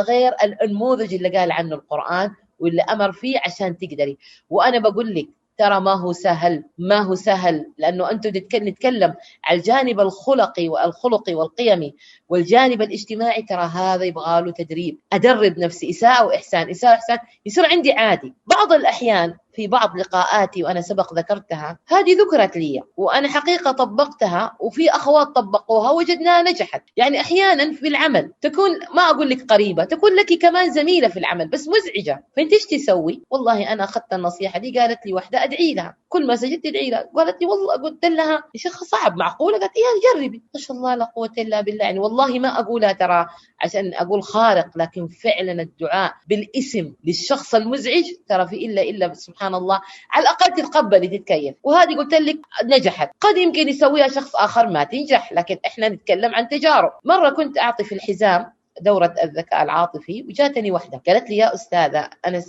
غير 0.08 0.32
النموذج 0.62 1.14
اللي 1.14 1.28
قال 1.38 1.52
عنه 1.52 1.74
القرآن 1.74 2.30
واللي 2.60 2.82
أمر 2.82 3.12
فيه 3.12 3.40
عشان 3.46 3.78
تقدري. 3.78 4.18
وأنا 4.50 4.78
بقول 4.78 5.14
لك 5.14 5.28
ترى 5.58 5.80
ما 5.80 5.94
هو 5.94 6.12
سهل 6.12 6.64
ما 6.78 6.98
هو 6.98 7.14
سهل 7.14 7.72
لأنه 7.78 8.10
أنتم 8.10 8.30
نتكلم 8.54 9.14
على 9.44 9.58
الجانب 9.58 10.00
الخلقي 10.00 10.68
والخلقي 10.68 11.34
والقيمي 11.34 11.94
والجانب 12.28 12.82
الاجتماعي 12.82 13.42
ترى 13.42 13.62
هذا 13.62 14.04
يبغى 14.04 14.40
له 14.40 14.50
تدريب. 14.50 14.98
أدرب 15.12 15.58
نفسي 15.58 15.90
إساءة 15.90 16.26
وإحسان 16.26 16.70
إساءة 16.70 16.92
وإحسان 16.92 17.18
يصير 17.46 17.66
عندي 17.66 17.92
عادي. 17.92 18.34
بعض 18.46 18.72
الأحيان 18.72 19.34
في 19.56 19.66
بعض 19.66 19.96
لقاءاتي 19.96 20.64
وأنا 20.64 20.80
سبق 20.80 21.14
ذكرتها 21.14 21.78
هذه 21.88 22.16
ذكرت 22.20 22.56
لي 22.56 22.82
وأنا 22.96 23.28
حقيقة 23.28 23.72
طبقتها 23.72 24.56
وفي 24.60 24.90
أخوات 24.90 25.26
طبقوها 25.26 25.90
وجدناها 25.90 26.42
نجحت. 26.42 26.82
يعني 26.96 27.20
أحيانا 27.20 27.72
في 27.72 27.88
العمل 27.88 28.32
تكون 28.40 28.70
ما 28.94 29.02
أقول 29.02 29.28
لك 29.30 29.52
قريبة 29.52 29.84
تكون 29.84 30.14
لك 30.14 30.38
كمان 30.42 30.72
زميلة 30.72 31.08
في 31.08 31.18
العمل 31.18 31.48
بس 31.48 31.68
مزعجة. 31.68 32.24
فأنت 32.36 32.52
إيش 32.52 32.66
تسوي؟ 32.66 33.22
والله 33.30 33.72
أنا 33.72 33.84
أخذت 33.84 34.12
النصيحة 34.12 34.58
دي 34.58 34.78
قالت 34.78 35.06
لي 35.06 35.12
واحدة 35.12 35.44
أدعي 35.44 35.74
لها. 35.74 35.96
كل 36.08 36.26
ما 36.26 36.36
سجدت 36.36 36.66
أدعي 36.66 36.90
لها 36.90 37.10
قالت 37.16 37.40
لي 37.40 37.46
والله 37.46 37.74
قلت 37.74 38.04
لها 38.04 38.34
يا 38.54 38.60
شيخ 38.60 38.84
صعب 38.84 39.16
معقولة؟ 39.16 39.58
قالت 39.58 39.72
يا 39.76 40.20
جربي. 40.20 40.42
ما 40.54 40.60
شاء 40.60 40.76
الله 40.76 40.94
لا 40.94 41.04
قوة 41.04 41.32
إلا 41.38 41.60
بالله. 41.60 41.84
يعني 41.84 41.98
والله 41.98 42.38
ما 42.38 42.60
أقولها 42.60 42.92
ترى 42.92 43.26
عشان 43.60 43.94
أقول 43.94 44.22
خارق 44.22 44.68
لكن 44.76 45.08
فعلا 45.08 45.62
الدعاء 45.62 46.12
بالاسم 46.28 46.92
للشخص 47.04 47.54
المزعج 47.54 48.04
ترى 48.28 48.46
في 48.46 48.66
إلا 48.66 48.82
إلا 48.82 49.14
سبحان 49.14 49.45
الله. 49.54 49.80
على 50.10 50.22
الأقل 50.22 50.54
تتقبلي 50.62 51.18
تتكيف. 51.18 51.54
وهذه 51.62 51.96
قلت 51.96 52.14
لك 52.14 52.38
نجحت. 52.64 53.10
قد 53.20 53.36
يمكن 53.36 53.68
يسويها 53.68 54.08
شخص 54.08 54.36
آخر 54.36 54.66
ما 54.66 54.84
تنجح 54.84 55.32
لكن 55.32 55.58
إحنا 55.66 55.88
نتكلم 55.88 56.34
عن 56.34 56.48
تجارب. 56.48 56.92
مرة 57.04 57.30
كنت 57.30 57.58
أعطي 57.58 57.84
في 57.84 57.94
الحزام 57.94 58.56
دورة 58.80 59.14
الذكاء 59.22 59.62
العاطفي 59.62 60.22
وجاتني 60.28 60.70
واحدة 60.70 61.02
قالت 61.06 61.30
لي 61.30 61.36
يا 61.36 61.54
أستاذة 61.54 62.10
أنا 62.26 62.42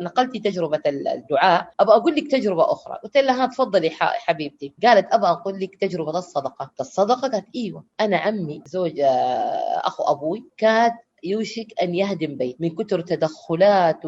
نقلتي 0.00 0.38
تجربة 0.38 0.80
الدعاء. 0.86 1.70
أبغى 1.80 1.96
أقول 1.96 2.14
لك 2.14 2.30
تجربة 2.30 2.72
أخرى. 2.72 2.98
قلت 3.04 3.16
لها 3.16 3.46
تفضلي 3.46 3.90
حبيبتي. 4.00 4.72
قالت 4.84 5.12
أبغى 5.12 5.30
أقول 5.30 5.60
لك 5.60 5.76
تجربة 5.80 6.18
الصدقة. 6.18 6.70
الصدقة 6.80 7.28
قالت 7.28 7.44
إيوه 7.56 7.84
أنا 8.00 8.16
عمي 8.16 8.62
زوج 8.66 8.92
أخو 9.84 10.02
أبوي 10.02 10.44
كان 10.56 10.90
يوشك 11.24 11.66
أن 11.82 11.94
يهدم 11.94 12.36
بيت 12.36 12.56
من 12.60 12.76
كثر 12.76 13.00
تدخلات. 13.00 14.00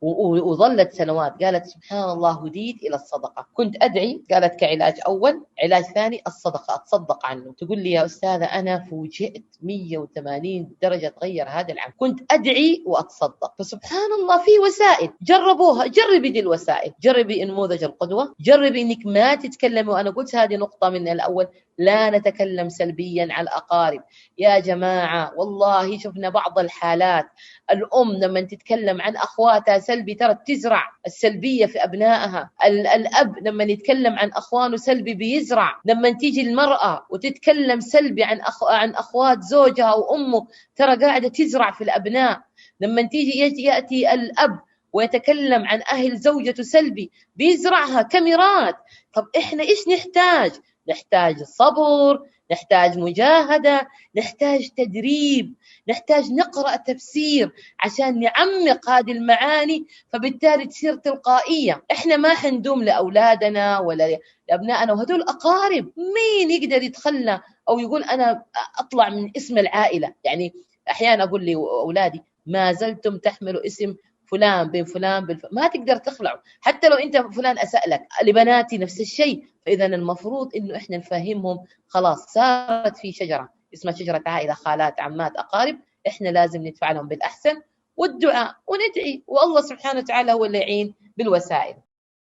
وظلت 0.00 0.92
سنوات 0.92 1.42
قالت 1.42 1.66
سبحان 1.66 2.10
الله 2.10 2.46
هديت 2.46 2.82
إلى 2.82 2.94
الصدقة. 2.94 3.46
كنت 3.54 3.74
أدعي 3.82 4.22
قالت 4.30 4.54
كعلاج 4.60 4.94
أول 5.06 5.44
علاج 5.62 5.82
ثاني 5.82 6.22
الصدقة 6.26 6.74
أتصدق 6.74 7.26
عنه. 7.26 7.54
تقول 7.58 7.78
لي 7.78 7.90
يا 7.90 8.04
أستاذة 8.04 8.44
أنا 8.44 8.84
فوجئت 8.90 9.44
180 9.62 10.74
درجة 10.82 11.14
تغير 11.20 11.48
هذا 11.48 11.72
العام. 11.72 11.92
كنت 11.96 12.32
أدعي 12.32 12.84
وأتصدق. 12.86 13.54
فسبحان 13.58 14.12
الله 14.22 14.38
في 14.38 14.58
وسائل. 14.66 15.10
جربوها. 15.22 15.86
جربي 15.86 16.28
دي 16.28 16.40
الوسائل. 16.40 16.92
جربي 17.00 17.44
نموذج 17.44 17.84
القدوة. 17.84 18.34
جربي 18.40 18.82
إنك 18.82 19.06
ما 19.06 19.34
تتكلمي. 19.34 19.92
وأنا 19.92 20.10
قلت 20.10 20.34
هذه 20.36 20.56
نقطة 20.56 20.88
من 20.88 21.08
الأول. 21.08 21.46
لا 21.78 22.10
نتكلم 22.10 22.68
سلبيا 22.68 23.28
على 23.30 23.42
الأقارب. 23.42 24.02
يا 24.38 24.58
جماعة 24.58 25.32
والله 25.36 25.98
شفنا 25.98 26.28
بعض 26.28 26.58
الحالات. 26.58 27.26
الأم 27.70 28.12
لما 28.12 28.40
تتكلم 28.40 29.00
عن 29.00 29.16
أخواتها 29.16 29.78
سلبي 29.90 30.14
ترى 30.14 30.36
تزرع 30.46 30.82
السلبية 31.06 31.66
في 31.66 31.84
أبنائها. 31.84 32.50
الأب 32.66 33.34
لما 33.42 33.64
يتكلم 33.64 34.18
عن 34.18 34.28
أخوانه 34.28 34.76
سلبي 34.76 35.14
بيزرع. 35.14 35.80
لما 35.84 36.10
تيجي 36.10 36.40
المرأة 36.40 37.06
وتتكلم 37.10 37.80
سلبي 37.80 38.24
عن 38.24 38.40
أخ... 38.40 38.64
عن 38.64 38.90
أخوات 38.94 39.42
زوجها 39.42 39.94
وأمه 39.94 40.46
ترى 40.76 40.96
قاعدة 40.96 41.28
تزرع 41.28 41.70
في 41.70 41.84
الأبناء. 41.84 42.40
لما 42.80 43.02
تيجي 43.02 43.62
يأتي 43.62 44.14
الأب 44.14 44.58
ويتكلم 44.92 45.64
عن 45.64 45.82
أهل 45.92 46.16
زوجته 46.16 46.62
سلبي 46.62 47.10
بيزرعها 47.36 48.02
كاميرات. 48.02 48.76
طب 49.14 49.24
إحنا 49.38 49.62
إيش 49.62 49.88
نحتاج؟ 49.88 50.52
نحتاج 50.88 51.42
صبر 51.42 52.20
نحتاج 52.50 52.98
مجاهدة 52.98 53.88
نحتاج 54.16 54.68
تدريب 54.76 55.54
نحتاج 55.88 56.32
نقرأ 56.32 56.76
تفسير 56.76 57.52
عشان 57.80 58.20
نعمق 58.20 58.90
هذه 58.90 59.12
المعاني 59.12 59.86
فبالتالي 60.12 60.66
تصير 60.66 60.94
تلقائية. 60.94 61.82
إحنا 61.92 62.16
ما 62.16 62.34
حندوم 62.34 62.82
لأولادنا 62.82 63.78
ولا 63.78 64.18
لأبنائنا 64.48 64.92
وهدول 64.92 65.22
أقارب. 65.22 65.90
مين 65.96 66.50
يقدر 66.50 66.82
يتخلى 66.82 67.40
أو 67.68 67.78
يقول 67.78 68.04
أنا 68.04 68.44
أطلع 68.78 69.08
من 69.08 69.30
اسم 69.36 69.58
العائلة؟ 69.58 70.14
يعني 70.24 70.54
أحيانا 70.90 71.24
أقول 71.24 71.46
لأولادي 71.46 72.22
ما 72.46 72.72
زلتم 72.72 73.18
تحملوا 73.18 73.66
اسم 73.66 73.94
فلان 74.30 74.70
بين 74.70 74.84
فلان 74.84 75.26
بين. 75.26 75.40
ما 75.52 75.68
تقدر 75.68 75.96
تخلعه. 75.96 76.42
حتى 76.60 76.88
لو 76.88 76.96
أنت 76.96 77.16
فلان 77.16 77.58
اساء 77.58 77.88
لك 77.88 78.02
لبناتي 78.22 78.78
نفس 78.78 79.00
الشيء 79.00 79.44
فإذا 79.66 79.86
المفروض 79.86 80.56
إنه 80.56 80.76
إحنا 80.76 80.96
نفهمهم. 80.96 81.64
خلاص 81.88 82.26
صارت 82.26 82.96
في 82.96 83.12
شجرة 83.12 83.48
اسمها 83.74 83.94
شجرة 83.94 84.22
عائلة 84.26 84.54
خالات 84.54 85.00
عمات 85.00 85.36
أقارب. 85.36 85.78
إحنا 86.08 86.28
لازم 86.28 86.66
ندفع 86.66 86.92
لهم 86.92 87.08
بالأحسن 87.08 87.62
والدعاء 87.96 88.56
وندعي. 88.66 89.22
والله 89.26 89.60
سبحانه 89.60 89.98
وتعالى 90.00 90.32
هو 90.32 90.44
اللي 90.44 90.58
يعين 90.58 90.94
بالوسائل. 91.16 91.74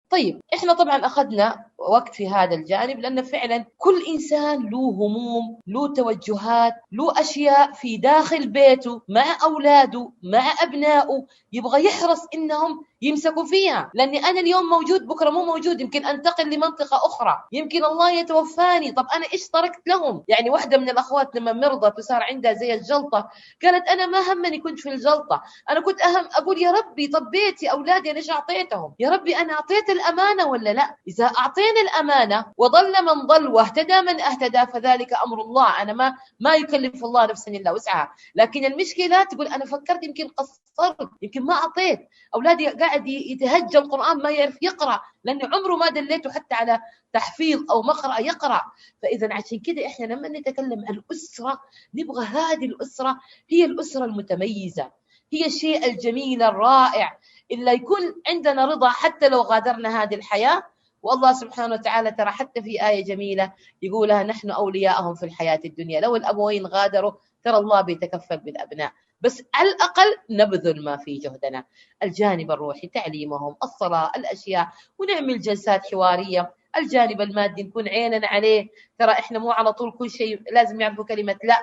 طيب 0.10 0.40
إحنا 0.54 0.74
طبعا 0.74 1.06
أخذنا 1.06 1.66
وقت 1.78 2.16
في 2.16 2.30
هذا 2.30 2.56
الجانب 2.56 3.00
لأن 3.00 3.22
فعلا 3.22 3.66
كل 3.78 4.04
إنسان 4.08 4.70
له 4.70 4.80
هموم 4.80 5.60
له 5.68 5.94
توجهات 5.94 6.74
له 6.92 7.20
أشياء 7.20 7.72
في 7.72 7.98
داخل 7.98 8.48
بيته 8.48 9.02
مع 9.10 9.26
أولاده 9.44 10.12
مع 10.24 10.54
أبنائه 10.62 11.26
يبغى 11.54 11.86
يحرص 11.86 12.20
إنهم 12.34 12.86
يمسكوا 13.02 13.46
فيها. 13.46 13.92
لأني 13.94 14.26
أنا 14.26 14.40
اليوم 14.40 14.70
موجود 14.70 15.08
بكرة 15.08 15.30
مو 15.30 15.46
موجود 15.46 15.82
يمكن 15.82 16.06
أنتقل 16.06 16.50
لمنطقة 16.50 16.98
أخرى. 16.98 17.38
يمكن 17.52 17.86
الله 17.86 18.12
يتوفاني. 18.12 18.92
طب 18.92 19.06
أنا 19.16 19.26
إيش 19.34 19.50
تركت 19.50 19.82
لهم؟ 19.88 20.24
يعني 20.28 20.50
واحدة 20.50 20.78
من 20.78 20.90
الأخوات 20.90 21.36
لما 21.36 21.54
مرضت 21.54 21.98
وصار 21.98 22.24
عندها 22.24 22.54
زي 22.54 22.74
الجلطة 22.74 23.30
قالت 23.64 23.88
أنا 23.88 24.06
ما 24.06 24.34
همني 24.34 24.60
كنت 24.60 24.80
في 24.80 24.90
الجلطة. 24.90 25.42
أنا 25.70 25.80
كنت 25.80 26.02
أهم 26.02 26.30
أقول 26.38 26.62
يا 26.62 26.72
ربي 26.72 27.08
طب 27.08 27.32
بيتي 27.32 27.72
أولادي 27.72 28.12
أنا 28.12 28.18
إيش 28.18 28.30
أعطيتهم؟ 28.30 28.94
يا 29.00 29.10
ربي 29.10 29.38
أنا 29.38 29.54
أعطيت 29.54 29.90
الأمانة 29.90 30.48
ولا 30.48 30.74
لا؟ 30.74 30.96
إذا 31.08 31.26
اعطينا 31.68 31.82
الأمانة 31.82 32.46
وضل 32.58 33.06
من 33.06 33.28
ضل 33.28 33.48
واهتدى 33.48 34.02
من 34.02 34.22
اهتدى 34.22 34.72
فذلك 34.74 35.14
أمر 35.14 35.42
الله. 35.42 35.82
أنا 35.82 35.94
ما 35.94 36.18
ما 36.40 36.56
يكلف 36.56 37.04
الله 37.04 37.26
نفسا 37.26 37.52
إلا 37.52 37.72
وسعها. 37.72 38.14
لكن 38.36 38.66
المشكلة 38.66 39.24
تقول 39.24 39.48
أنا 39.48 39.66
فكرت 39.66 40.04
يمكن 40.04 40.28
قصرت 40.28 41.10
يمكن 41.22 41.44
ما 41.44 41.54
أعطيت. 41.54 42.10
أولادي 42.36 42.68
قاعد 42.68 43.08
يتهجى 43.08 43.78
القرآن 43.78 44.18
ما 44.18 44.30
يعرف 44.30 44.58
يقرأ 44.62 45.02
لأنه 45.24 45.50
عمره 45.54 45.76
ما 45.76 45.90
دليته 45.90 46.32
حتى 46.32 46.56
على 46.56 46.80
تحفيظ 47.14 47.72
أو 47.72 47.82
مقرأ 47.82 48.22
يقرأ. 48.22 48.62
فإذا 49.02 49.34
عشان 49.34 49.60
كده 49.60 49.88
إحنا 49.88 50.06
لما 50.06 50.28
نتكلم 50.28 50.86
عن 50.90 50.94
الأسرة 50.94 51.62
نبغى 51.94 52.26
هذه 52.26 52.66
الأسرة 52.66 53.18
هي 53.50 53.66
الأسرة 53.66 54.06
المتميزة. 54.06 54.92
هي 55.34 55.46
الشيء 55.46 55.86
الجميل 55.86 56.44
الرائع. 56.44 57.20
إلا 57.52 57.72
يكون 57.72 58.22
عندنا 58.28 58.66
رضا 58.66 58.90
حتى 58.90 59.30
لو 59.30 59.42
غادرنا 59.42 60.04
هذه 60.04 60.16
الحياة 60.16 60.64
والله 61.08 61.34
سبحانه 61.34 61.74
وتعالى 61.76 62.12
ترى 62.12 62.32
حتى 62.32 62.62
في 62.62 62.88
آية 62.88 63.04
جميلة 63.04 63.54
يقولها 63.82 64.24
نحن 64.24 64.52
أولياءهم 64.52 65.16
في 65.16 65.26
الحياة 65.26 65.60
الدنيا. 65.66 66.00
لو 66.02 66.16
الأبوين 66.16 66.66
غادروا 66.66 67.12
ترى 67.44 67.58
الله 67.58 67.82
بيتكفل 67.82 68.38
بالأبناء. 68.38 68.92
بس 69.22 69.44
على 69.54 69.70
الأقل 69.70 70.16
نبذل 70.30 70.84
ما 70.84 70.98
في 70.98 71.18
جهدنا. 71.18 71.64
الجانب 72.04 72.52
الروحي 72.52 72.88
تعليمهم 72.88 73.56
الصلاة 73.64 74.12
الأشياء. 74.16 74.68
ونعمل 75.00 75.40
جلسات 75.40 75.86
حوارية. 75.92 76.54
الجانب 76.78 77.22
المادي 77.22 77.64
نكون 77.64 77.88
عيننا 77.88 78.28
عليه. 78.28 78.68
ترى 79.00 79.12
إحنا 79.12 79.40
مو 79.40 79.52
على 79.52 79.74
طول 79.74 79.92
كل 79.92 80.10
شيء 80.10 80.42
لازم 80.52 80.82
يعرفوا 80.82 81.06
كلمة 81.06 81.38
لا. 81.44 81.58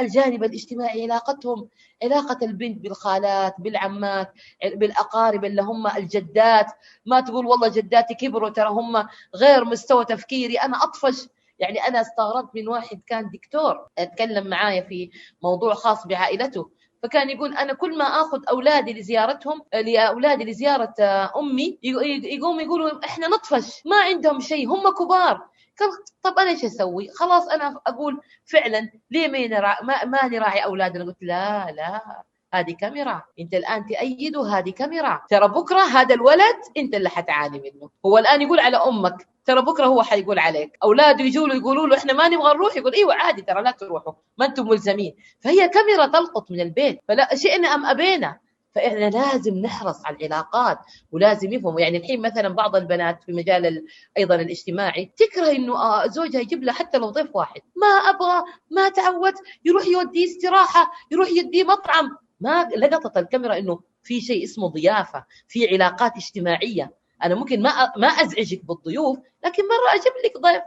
الجانب 0.00 0.44
الاجتماعي 0.44 1.02
علاقتهم 1.02 1.68
علاقة 2.02 2.38
البنت 2.42 2.78
بالخالات 2.78 3.54
بالعمات 3.58 4.32
بالأقارب 4.74 5.44
اللي 5.44 5.62
هم 5.62 5.86
الجدات. 5.86 6.66
ما 7.06 7.20
تقول 7.20 7.46
والله 7.46 7.68
جداتي 7.68 8.14
كبروا 8.14 8.48
ترى 8.48 8.68
هم 8.68 9.08
غير 9.36 9.64
مستوى 9.64 10.04
تفكيري. 10.04 10.56
أنا 10.56 10.84
أطفش. 10.84 11.28
يعني 11.58 11.78
أنا 11.78 12.00
استغربت 12.00 12.50
من 12.54 12.68
واحد 12.68 13.00
كان 13.06 13.30
دكتور 13.30 13.86
أتكلم 13.98 14.46
معايا 14.46 14.82
في 14.82 15.10
موضوع 15.42 15.74
خاص 15.74 16.06
بعائلته. 16.06 16.70
فكان 17.02 17.30
يقول 17.30 17.56
أنا 17.56 17.72
كل 17.72 17.98
ما 17.98 18.04
آخذ 18.04 18.38
أولادي 18.50 18.92
لزيارتهم 18.92 19.62
لأولادي 19.74 20.44
لزيارة 20.44 20.94
أمي 21.36 21.78
يقوم 22.24 22.60
يقولوا 22.60 23.04
إحنا 23.04 23.28
نطفش. 23.28 23.86
ما 23.86 23.96
عندهم 23.96 24.40
شيء. 24.40 24.68
هم 24.68 24.90
كبار. 24.90 25.48
قال 25.80 25.90
طب 26.22 26.38
أنا 26.38 26.50
إيش 26.50 26.64
أسوي؟ 26.64 27.08
خلاص 27.08 27.48
أنا 27.48 27.80
أقول 27.86 28.20
فعلا 28.44 28.90
ليه 29.10 29.28
ما 29.28 29.76
ما, 29.82 30.04
ما 30.04 30.28
نراعي 30.28 30.64
اولادنا؟ 30.64 31.04
قلت 31.04 31.16
لا 31.20 31.70
لا 31.70 32.22
هذه 32.54 32.72
كاميرا. 32.72 33.22
أنت 33.40 33.54
الآن 33.54 33.86
تأيده 33.86 34.46
هذه 34.46 34.70
كاميرا. 34.70 35.22
ترى 35.30 35.48
بكرة 35.48 35.80
هذا 35.80 36.14
الولد 36.14 36.56
أنت 36.76 36.94
اللي 36.94 37.08
حتعاني 37.08 37.58
منه. 37.58 37.90
هو 38.06 38.18
الآن 38.18 38.42
يقول 38.42 38.60
على 38.60 38.76
أمك 38.76 39.28
ترى 39.44 39.62
بكرة 39.62 39.86
هو 39.86 40.02
حيقول 40.02 40.38
عليك. 40.38 40.78
أولاده 40.82 41.24
يجوا 41.24 41.48
له 41.48 41.54
يقولوا 41.54 41.86
له 41.86 41.96
إحنا 41.96 42.12
ما 42.12 42.28
نبغى 42.28 42.54
نروح 42.54 42.76
يقول 42.76 42.94
إيوه 42.94 43.14
عادي 43.14 43.42
ترى 43.42 43.62
لا 43.62 43.70
تروحوا 43.70 44.12
ما 44.38 44.46
أنتم 44.46 44.68
ملزمين. 44.68 45.16
فهي 45.40 45.68
كاميرا 45.68 46.06
تلقط 46.06 46.50
من 46.50 46.60
البيت. 46.60 47.00
فلا 47.08 47.34
شئنا 47.34 47.68
أم 47.68 47.86
أبينا؟ 47.86 48.40
فإحنا 48.74 49.10
لازم 49.10 49.54
نحرص 49.54 50.06
على 50.06 50.16
العلاقات 50.16 50.78
ولازم 51.12 51.52
يفهموا 51.52 51.80
يعني 51.80 51.98
الحين 51.98 52.22
مثلا 52.22 52.48
بعض 52.48 52.76
البنات 52.76 53.22
في 53.22 53.32
مجال 53.32 53.84
أيضا 54.18 54.34
الاجتماعي 54.34 55.12
تكره 55.16 55.50
إنه 55.50 55.76
آه، 55.76 56.06
زوجها 56.06 56.40
يجيب 56.40 56.64
لها 56.64 56.74
حتى 56.74 56.98
لو 56.98 57.10
ضيف 57.10 57.36
واحد. 57.36 57.60
ما 57.76 57.86
أبغى 57.86 58.44
ما 58.70 58.88
تعود 58.88 59.34
يروح 59.64 59.86
يوديه 59.86 60.24
استراحة 60.24 60.92
يروح 61.10 61.28
يديه 61.28 61.64
مطعم. 61.64 62.16
ما 62.40 62.68
لقطت 62.76 63.16
الكاميرا 63.16 63.58
إنه 63.58 63.80
في 64.02 64.20
شيء 64.20 64.44
اسمه 64.44 64.68
ضيافة 64.68 65.24
في 65.48 65.68
علاقات 65.68 66.16
اجتماعية. 66.16 66.94
أنا 67.24 67.34
ممكن 67.34 67.62
ما 67.62 67.92
ما 67.96 68.08
أزعجك 68.08 68.64
بالضيوف 68.64 69.18
لكن 69.44 69.62
مرة 69.62 70.00
أجيب 70.00 70.12
لك 70.24 70.42
ضيف 70.42 70.62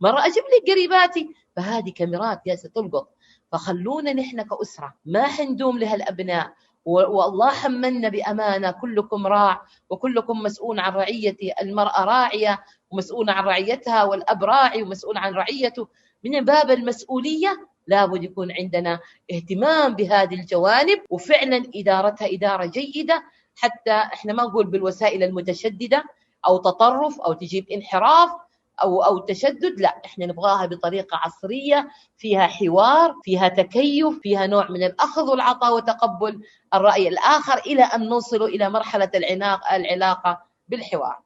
مرة 0.00 0.26
أجيب 0.26 0.44
لك 0.44 0.70
قريباتي. 0.70 1.28
فهذه 1.56 1.90
كاميرات 1.90 2.40
جالسة 2.46 2.68
تلقط. 2.68 3.14
فخلونا 3.52 4.12
نحن 4.12 4.42
كأسرة 4.42 4.94
ما 5.04 5.26
حندوم 5.26 5.78
لهالأبناء. 5.78 6.54
والله 6.84 7.50
حملنا 7.50 8.08
بأمانة 8.08 8.70
كلكم 8.70 9.26
راع 9.26 9.62
وكلكم 9.90 10.38
مسؤول 10.42 10.80
عن 10.80 10.92
رعيته 10.92 11.52
المرأة 11.62 12.04
راعية 12.04 12.64
ومسؤوله 12.90 13.32
عن 13.32 13.44
رعيتها 13.44 14.04
والأب 14.04 14.44
راعي 14.44 14.82
ومسؤول 14.82 15.16
عن 15.16 15.34
رعيته. 15.34 15.88
من 16.24 16.44
باب 16.44 16.70
المسؤولية 16.70 17.68
لابد 17.86 18.24
يكون 18.24 18.52
عندنا 18.52 19.00
اهتمام 19.32 19.94
بهذه 19.94 20.34
الجوانب 20.34 21.00
وفعلا 21.10 21.64
إدارتها 21.74 22.28
إدارة 22.34 22.66
جيدة. 22.66 23.24
حتى 23.56 23.92
إحنا 23.92 24.32
ما 24.32 24.42
نقول 24.42 24.66
بالوسائل 24.66 25.22
المتشددة 25.22 26.04
أو 26.46 26.56
تطرف 26.56 27.20
أو 27.20 27.32
تجيب 27.32 27.68
انحراف 27.68 28.30
أو 28.82 29.02
أو 29.02 29.18
تشدد 29.18 29.80
لا 29.80 30.00
إحنا 30.04 30.26
نبغاها 30.26 30.66
بطريقة 30.66 31.16
عصرية 31.16 31.88
فيها 32.16 32.46
حوار 32.46 33.14
فيها 33.22 33.48
تكيف 33.48 34.18
فيها 34.22 34.46
نوع 34.46 34.70
من 34.70 34.82
الأخذ 34.82 35.30
والعطاء 35.30 35.74
وتقبل 35.74 36.40
الرأي 36.74 37.08
الآخر 37.08 37.58
إلى 37.58 37.82
أن 37.82 38.08
نوصل 38.08 38.42
إلى 38.42 38.70
مرحلة 38.70 39.10
العناق 39.14 39.72
العلاقة 39.72 40.42
بالحوار. 40.68 41.18